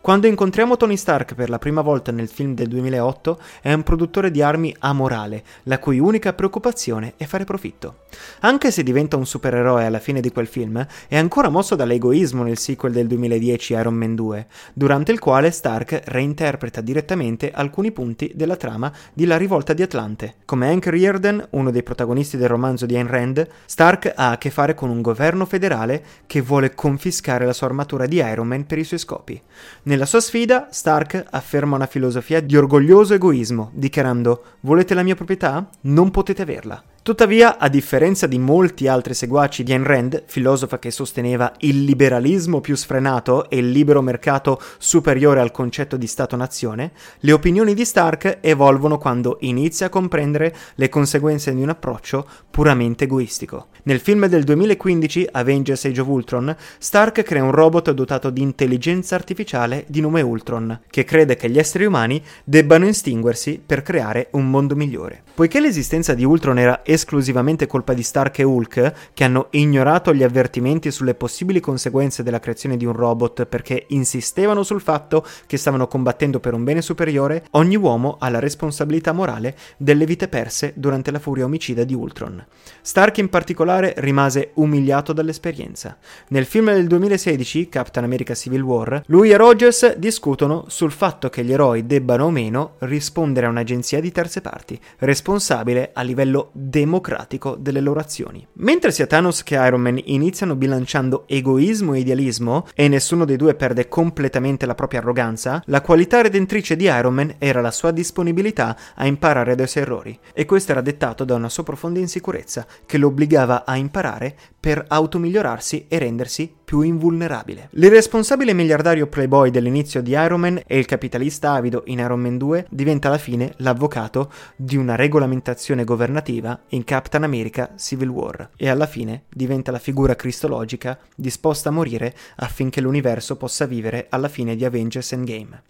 Quando 0.00 0.28
incontriamo 0.28 0.76
Tony 0.76 0.96
Stark 0.96 1.34
per 1.34 1.50
la 1.50 1.58
prima 1.58 1.82
volta 1.82 2.12
nel 2.12 2.28
film 2.28 2.54
del 2.54 2.68
2008, 2.68 3.38
è 3.60 3.72
un 3.72 3.82
produttore 3.82 4.30
di 4.30 4.40
armi 4.40 4.74
amorale, 4.78 5.42
la 5.64 5.78
cui 5.80 5.98
unica 5.98 6.32
preoccupazione 6.32 7.14
è 7.16 7.24
fare 7.24 7.44
profitto. 7.44 8.04
Anche 8.40 8.70
se 8.70 8.84
diventa 8.84 9.16
un 9.16 9.26
supereroe 9.26 9.84
alla 9.84 9.98
fine 9.98 10.20
di 10.20 10.30
quel 10.30 10.46
film, 10.46 10.86
è 11.08 11.16
ancora 11.18 11.50
mosso 11.50 11.74
dall'egoismo 11.74 12.44
nel 12.44 12.58
sequel 12.58 12.92
del 12.92 13.06
2010 13.08 13.72
Iron 13.74 13.94
Man 13.94 14.14
2, 14.14 14.46
durante 14.72 15.12
il 15.12 15.18
quale 15.18 15.50
Stark 15.50 16.00
reinterpreta 16.06 16.80
direttamente 16.80 17.50
alcuni 17.50 17.90
punti 17.90 18.32
della 18.34 18.56
trama 18.56 18.90
di 19.12 19.26
La 19.26 19.36
rivolta 19.36 19.74
di 19.74 19.82
Atlante. 19.82 20.36
Come 20.46 20.68
Hank 20.68 20.86
Reardon, 20.86 21.44
uno 21.50 21.70
dei 21.70 21.82
protagonisti 21.82 22.36
del 22.36 22.48
romanzo 22.48 22.86
di 22.86 22.96
Ayn 22.96 23.08
Rand, 23.08 23.46
Stark 23.66 24.12
ha 24.14 24.30
a 24.30 24.38
che 24.38 24.50
fare 24.50 24.74
con 24.74 24.88
un 24.88 25.02
governo 25.02 25.44
federale 25.44 26.02
che 26.26 26.40
vuole 26.40 26.74
confiscare 26.74 27.44
la 27.44 27.52
sua 27.52 27.66
armatura 27.66 28.06
di 28.06 28.16
Iron 28.16 28.46
Man 28.46 28.64
per 28.64 28.78
i 28.78 28.84
suoi 28.84 29.00
scopi. 29.00 29.42
Nella 29.88 30.04
sua 30.04 30.20
sfida, 30.20 30.68
Stark 30.70 31.24
afferma 31.30 31.74
una 31.74 31.86
filosofia 31.86 32.42
di 32.42 32.58
orgoglioso 32.58 33.14
egoismo, 33.14 33.70
dichiarando: 33.72 34.44
Volete 34.60 34.92
la 34.92 35.02
mia 35.02 35.14
proprietà? 35.14 35.66
Non 35.84 36.10
potete 36.10 36.42
averla. 36.42 36.84
Tuttavia, 37.08 37.56
a 37.56 37.70
differenza 37.70 38.26
di 38.26 38.38
molti 38.38 38.86
altri 38.86 39.14
seguaci 39.14 39.62
di 39.62 39.72
Ayn 39.72 39.82
Rand, 39.82 40.24
filosofa 40.26 40.78
che 40.78 40.90
sosteneva 40.90 41.54
il 41.60 41.84
liberalismo 41.84 42.60
più 42.60 42.76
sfrenato 42.76 43.48
e 43.48 43.56
il 43.56 43.70
libero 43.70 44.02
mercato 44.02 44.60
superiore 44.76 45.40
al 45.40 45.50
concetto 45.50 45.96
di 45.96 46.06
Stato-nazione, 46.06 46.92
le 47.20 47.32
opinioni 47.32 47.72
di 47.72 47.86
Stark 47.86 48.40
evolvono 48.42 48.98
quando 48.98 49.38
inizia 49.40 49.86
a 49.86 49.88
comprendere 49.88 50.54
le 50.74 50.90
conseguenze 50.90 51.54
di 51.54 51.62
un 51.62 51.70
approccio 51.70 52.28
puramente 52.50 53.04
egoistico. 53.04 53.68
Nel 53.84 54.00
film 54.00 54.26
del 54.26 54.44
2015, 54.44 55.28
Avengers 55.32 55.86
Age 55.86 56.02
of 56.02 56.08
Ultron, 56.08 56.54
Stark 56.76 57.22
crea 57.22 57.42
un 57.42 57.52
robot 57.52 57.90
dotato 57.92 58.28
di 58.28 58.42
intelligenza 58.42 59.14
artificiale 59.14 59.86
di 59.88 60.02
nome 60.02 60.20
Ultron, 60.20 60.80
che 60.90 61.04
crede 61.04 61.36
che 61.36 61.48
gli 61.48 61.58
esseri 61.58 61.86
umani 61.86 62.22
debbano 62.44 62.86
estinguersi 62.86 63.58
per 63.64 63.80
creare 63.80 64.28
un 64.32 64.50
mondo 64.50 64.76
migliore. 64.76 65.22
Poiché 65.32 65.58
l'esistenza 65.58 66.12
di 66.12 66.24
Ultron 66.24 66.58
era 66.58 66.82
esclusivamente 66.98 67.66
colpa 67.66 67.94
di 67.94 68.02
Stark 68.02 68.40
e 68.40 68.42
Hulk, 68.42 68.92
che 69.14 69.24
hanno 69.24 69.46
ignorato 69.50 70.12
gli 70.12 70.22
avvertimenti 70.22 70.90
sulle 70.90 71.14
possibili 71.14 71.60
conseguenze 71.60 72.22
della 72.22 72.40
creazione 72.40 72.76
di 72.76 72.84
un 72.84 72.92
robot 72.92 73.46
perché 73.46 73.86
insistevano 73.88 74.62
sul 74.62 74.80
fatto 74.80 75.24
che 75.46 75.56
stavano 75.56 75.86
combattendo 75.86 76.40
per 76.40 76.54
un 76.54 76.64
bene 76.64 76.82
superiore, 76.82 77.44
ogni 77.52 77.76
uomo 77.76 78.16
ha 78.18 78.28
la 78.28 78.40
responsabilità 78.40 79.12
morale 79.12 79.56
delle 79.76 80.04
vite 80.04 80.28
perse 80.28 80.72
durante 80.76 81.10
la 81.10 81.18
furia 81.18 81.44
omicida 81.44 81.84
di 81.84 81.94
Ultron. 81.94 82.44
Stark 82.82 83.18
in 83.18 83.28
particolare 83.28 83.94
rimase 83.98 84.50
umiliato 84.54 85.12
dall'esperienza. 85.12 85.96
Nel 86.28 86.44
film 86.44 86.72
del 86.72 86.86
2016, 86.86 87.68
Captain 87.68 88.04
America 88.04 88.34
Civil 88.34 88.62
War, 88.62 89.02
lui 89.06 89.30
e 89.30 89.36
Rogers 89.36 89.96
discutono 89.96 90.64
sul 90.68 90.92
fatto 90.92 91.28
che 91.30 91.44
gli 91.44 91.52
eroi 91.52 91.86
debbano 91.86 92.24
o 92.24 92.30
meno 92.30 92.74
rispondere 92.80 93.46
a 93.46 93.50
un'agenzia 93.50 94.00
di 94.00 94.10
terze 94.10 94.40
parti, 94.40 94.78
responsabile 94.98 95.90
a 95.92 96.02
livello 96.02 96.50
democratico 96.52 96.86
democratico 96.88 97.54
delle 97.54 97.80
loro 97.80 98.00
azioni. 98.00 98.44
Mentre 98.54 98.90
sia 98.90 99.06
Thanos 99.06 99.42
che 99.42 99.56
Iron 99.56 99.82
Man 99.82 100.00
iniziano 100.02 100.56
bilanciando 100.56 101.24
egoismo 101.28 101.92
e 101.92 102.00
idealismo, 102.00 102.66
e 102.74 102.88
nessuno 102.88 103.26
dei 103.26 103.36
due 103.36 103.54
perde 103.54 103.88
completamente 103.88 104.64
la 104.64 104.74
propria 104.74 105.00
arroganza, 105.00 105.62
la 105.66 105.82
qualità 105.82 106.22
redentrice 106.22 106.74
di 106.76 106.84
Iron 106.84 107.14
Man 107.14 107.34
era 107.38 107.60
la 107.60 107.70
sua 107.70 107.90
disponibilità 107.90 108.76
a 108.94 109.06
imparare 109.06 109.54
dai 109.54 109.68
suoi 109.68 109.84
errori, 109.84 110.18
e 110.32 110.46
questo 110.46 110.72
era 110.72 110.80
dettato 110.80 111.24
da 111.24 111.34
una 111.34 111.50
sua 111.50 111.62
profonda 111.62 111.98
insicurezza 111.98 112.66
che 112.86 112.96
lo 112.96 113.08
obbligava 113.08 113.66
a 113.66 113.76
imparare 113.76 114.34
per 114.58 114.82
automigliorarsi 114.88 115.86
e 115.88 115.98
rendersi 115.98 116.56
più 116.68 116.82
invulnerabile. 116.82 117.70
L'irresponsabile 117.72 118.52
miliardario 118.52 119.06
playboy 119.06 119.48
dell'inizio 119.48 120.02
di 120.02 120.10
Iron 120.10 120.40
Man 120.40 120.60
e 120.66 120.78
il 120.78 120.84
capitalista 120.84 121.52
avido 121.52 121.84
in 121.86 121.98
Iron 122.00 122.20
Man 122.20 122.36
2 122.36 122.66
diventa 122.68 123.08
alla 123.08 123.16
fine 123.16 123.54
l'avvocato 123.56 124.30
di 124.54 124.76
una 124.76 124.94
regolamentazione 124.94 125.84
governativa 125.84 126.60
in 126.68 126.84
Captain 126.84 127.22
America 127.22 127.70
Civil 127.76 128.10
War 128.10 128.50
e 128.54 128.68
alla 128.68 128.84
fine 128.84 129.22
diventa 129.30 129.70
la 129.70 129.78
figura 129.78 130.14
cristologica 130.14 130.98
disposta 131.14 131.70
a 131.70 131.72
morire 131.72 132.14
affinché 132.36 132.82
l'universo 132.82 133.36
possa 133.36 133.64
vivere 133.64 134.08
alla 134.10 134.28
fine 134.28 134.54
di 134.54 134.66
Avengers 134.66 135.12
Endgame. 135.12 135.62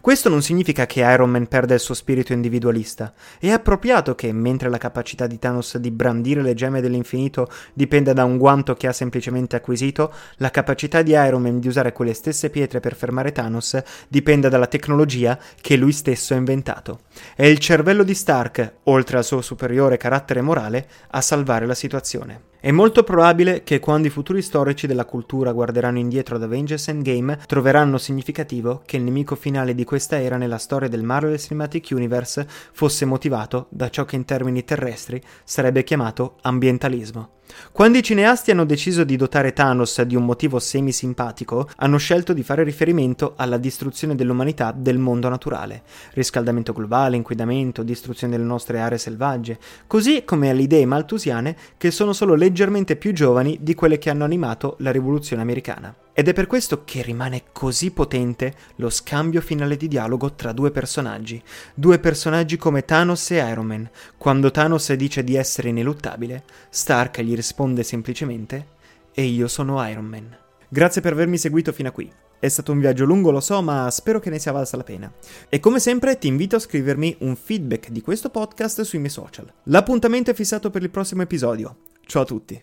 Questo 0.00 0.28
non 0.28 0.40
significa 0.40 0.86
che 0.86 1.00
Iron 1.00 1.30
Man 1.30 1.48
perda 1.48 1.74
il 1.74 1.80
suo 1.80 1.94
spirito 1.94 2.32
individualista. 2.32 3.12
È 3.38 3.50
appropriato 3.50 4.14
che, 4.14 4.32
mentre 4.32 4.68
la 4.68 4.78
capacità 4.78 5.26
di 5.26 5.38
Thanos 5.38 5.78
di 5.78 5.90
brandire 5.90 6.42
le 6.42 6.54
gemme 6.54 6.80
dell'infinito 6.80 7.48
dipende 7.72 8.12
da 8.12 8.24
un 8.24 8.38
guanto 8.38 8.74
che 8.74 8.86
ha 8.86 8.92
semplicemente 8.92 9.56
acquisito, 9.56 10.12
la 10.36 10.50
capacità 10.50 11.02
di 11.02 11.10
Iron 11.10 11.42
Man 11.42 11.58
di 11.58 11.68
usare 11.68 11.92
quelle 11.92 12.14
stesse 12.14 12.50
pietre 12.50 12.78
per 12.78 12.94
fermare 12.94 13.32
Thanos 13.32 13.82
dipenda 14.06 14.48
dalla 14.48 14.68
tecnologia 14.68 15.38
che 15.60 15.76
lui 15.76 15.92
stesso 15.92 16.34
ha 16.34 16.36
inventato. 16.36 17.00
È 17.34 17.44
il 17.44 17.58
cervello 17.58 18.04
di 18.04 18.14
Stark, 18.14 18.74
oltre 18.84 19.16
al 19.18 19.24
suo 19.24 19.40
superiore 19.40 19.96
carattere 19.96 20.40
morale, 20.40 20.86
a 21.10 21.20
salvare 21.20 21.66
la 21.66 21.74
situazione. 21.74 22.54
È 22.66 22.72
molto 22.72 23.04
probabile 23.04 23.62
che 23.62 23.78
quando 23.78 24.08
i 24.08 24.10
futuri 24.10 24.42
storici 24.42 24.88
della 24.88 25.04
cultura 25.04 25.52
guarderanno 25.52 26.00
indietro 26.00 26.34
ad 26.34 26.42
Avengers 26.42 26.88
Endgame 26.88 27.38
troveranno 27.46 27.96
significativo 27.96 28.82
che 28.84 28.96
il 28.96 29.04
nemico 29.04 29.36
finale 29.36 29.72
di 29.72 29.84
questa 29.84 30.20
era 30.20 30.36
nella 30.36 30.58
storia 30.58 30.88
del 30.88 31.04
Marvel 31.04 31.38
Cinematic 31.38 31.90
Universe 31.92 32.44
fosse 32.72 33.04
motivato 33.04 33.68
da 33.70 33.88
ciò 33.88 34.04
che 34.04 34.16
in 34.16 34.24
termini 34.24 34.64
terrestri 34.64 35.22
sarebbe 35.44 35.84
chiamato 35.84 36.38
ambientalismo. 36.42 37.34
Quando 37.72 37.98
i 37.98 38.02
cineasti 38.02 38.50
hanno 38.50 38.64
deciso 38.64 39.04
di 39.04 39.16
dotare 39.16 39.52
Thanos 39.52 40.02
di 40.02 40.16
un 40.16 40.24
motivo 40.24 40.58
semi-simpatico, 40.58 41.68
hanno 41.76 41.96
scelto 41.96 42.32
di 42.32 42.42
fare 42.42 42.64
riferimento 42.64 43.34
alla 43.36 43.56
distruzione 43.56 44.14
dell'umanità 44.14 44.72
del 44.72 44.98
mondo 44.98 45.28
naturale, 45.28 45.82
riscaldamento 46.12 46.72
globale, 46.72 47.16
inquinamento, 47.16 47.82
distruzione 47.82 48.36
delle 48.36 48.46
nostre 48.46 48.80
aree 48.80 48.98
selvagge, 48.98 49.58
così 49.86 50.24
come 50.24 50.50
alle 50.50 50.62
idee 50.62 50.86
maltusiane 50.86 51.56
che 51.76 51.90
sono 51.90 52.12
solo 52.12 52.34
leggermente 52.56 52.96
più 52.96 53.12
giovani 53.12 53.58
di 53.60 53.74
quelle 53.74 53.98
che 53.98 54.08
hanno 54.08 54.24
animato 54.24 54.76
la 54.78 54.90
rivoluzione 54.90 55.42
americana. 55.42 55.94
Ed 56.14 56.28
è 56.28 56.32
per 56.32 56.46
questo 56.46 56.84
che 56.84 57.02
rimane 57.02 57.42
così 57.52 57.90
potente 57.90 58.54
lo 58.76 58.88
scambio 58.88 59.42
finale 59.42 59.76
di 59.76 59.88
dialogo 59.88 60.32
tra 60.32 60.52
due 60.52 60.70
personaggi, 60.70 61.42
due 61.74 61.98
personaggi 61.98 62.56
come 62.56 62.86
Thanos 62.86 63.30
e 63.32 63.46
Iron 63.46 63.66
Man. 63.66 63.90
Quando 64.16 64.50
Thanos 64.50 64.90
dice 64.94 65.22
di 65.22 65.34
essere 65.34 65.68
ineluttabile, 65.68 66.44
Stark 66.70 67.20
gli 67.20 67.34
risponde 67.34 67.82
semplicemente 67.82 68.68
e 69.12 69.24
io 69.24 69.48
sono 69.48 69.86
Iron 69.86 70.06
Man. 70.06 70.34
Grazie 70.66 71.02
per 71.02 71.12
avermi 71.12 71.36
seguito 71.36 71.72
fino 71.72 71.90
a 71.90 71.92
qui. 71.92 72.10
È 72.38 72.48
stato 72.48 72.72
un 72.72 72.80
viaggio 72.80 73.04
lungo, 73.04 73.30
lo 73.30 73.40
so, 73.40 73.60
ma 73.60 73.90
spero 73.90 74.18
che 74.18 74.30
ne 74.30 74.38
sia 74.38 74.52
valsa 74.52 74.78
la 74.78 74.82
pena. 74.82 75.12
E 75.50 75.60
come 75.60 75.78
sempre 75.78 76.16
ti 76.16 76.26
invito 76.26 76.56
a 76.56 76.60
scrivermi 76.60 77.16
un 77.20 77.36
feedback 77.36 77.90
di 77.90 78.00
questo 78.00 78.30
podcast 78.30 78.80
sui 78.80 78.98
miei 78.98 79.10
social. 79.10 79.52
L'appuntamento 79.64 80.30
è 80.30 80.34
fissato 80.34 80.70
per 80.70 80.82
il 80.82 80.90
prossimo 80.90 81.20
episodio. 81.20 81.76
Ciao 82.06 82.22
a 82.22 82.24
tutti. 82.24 82.62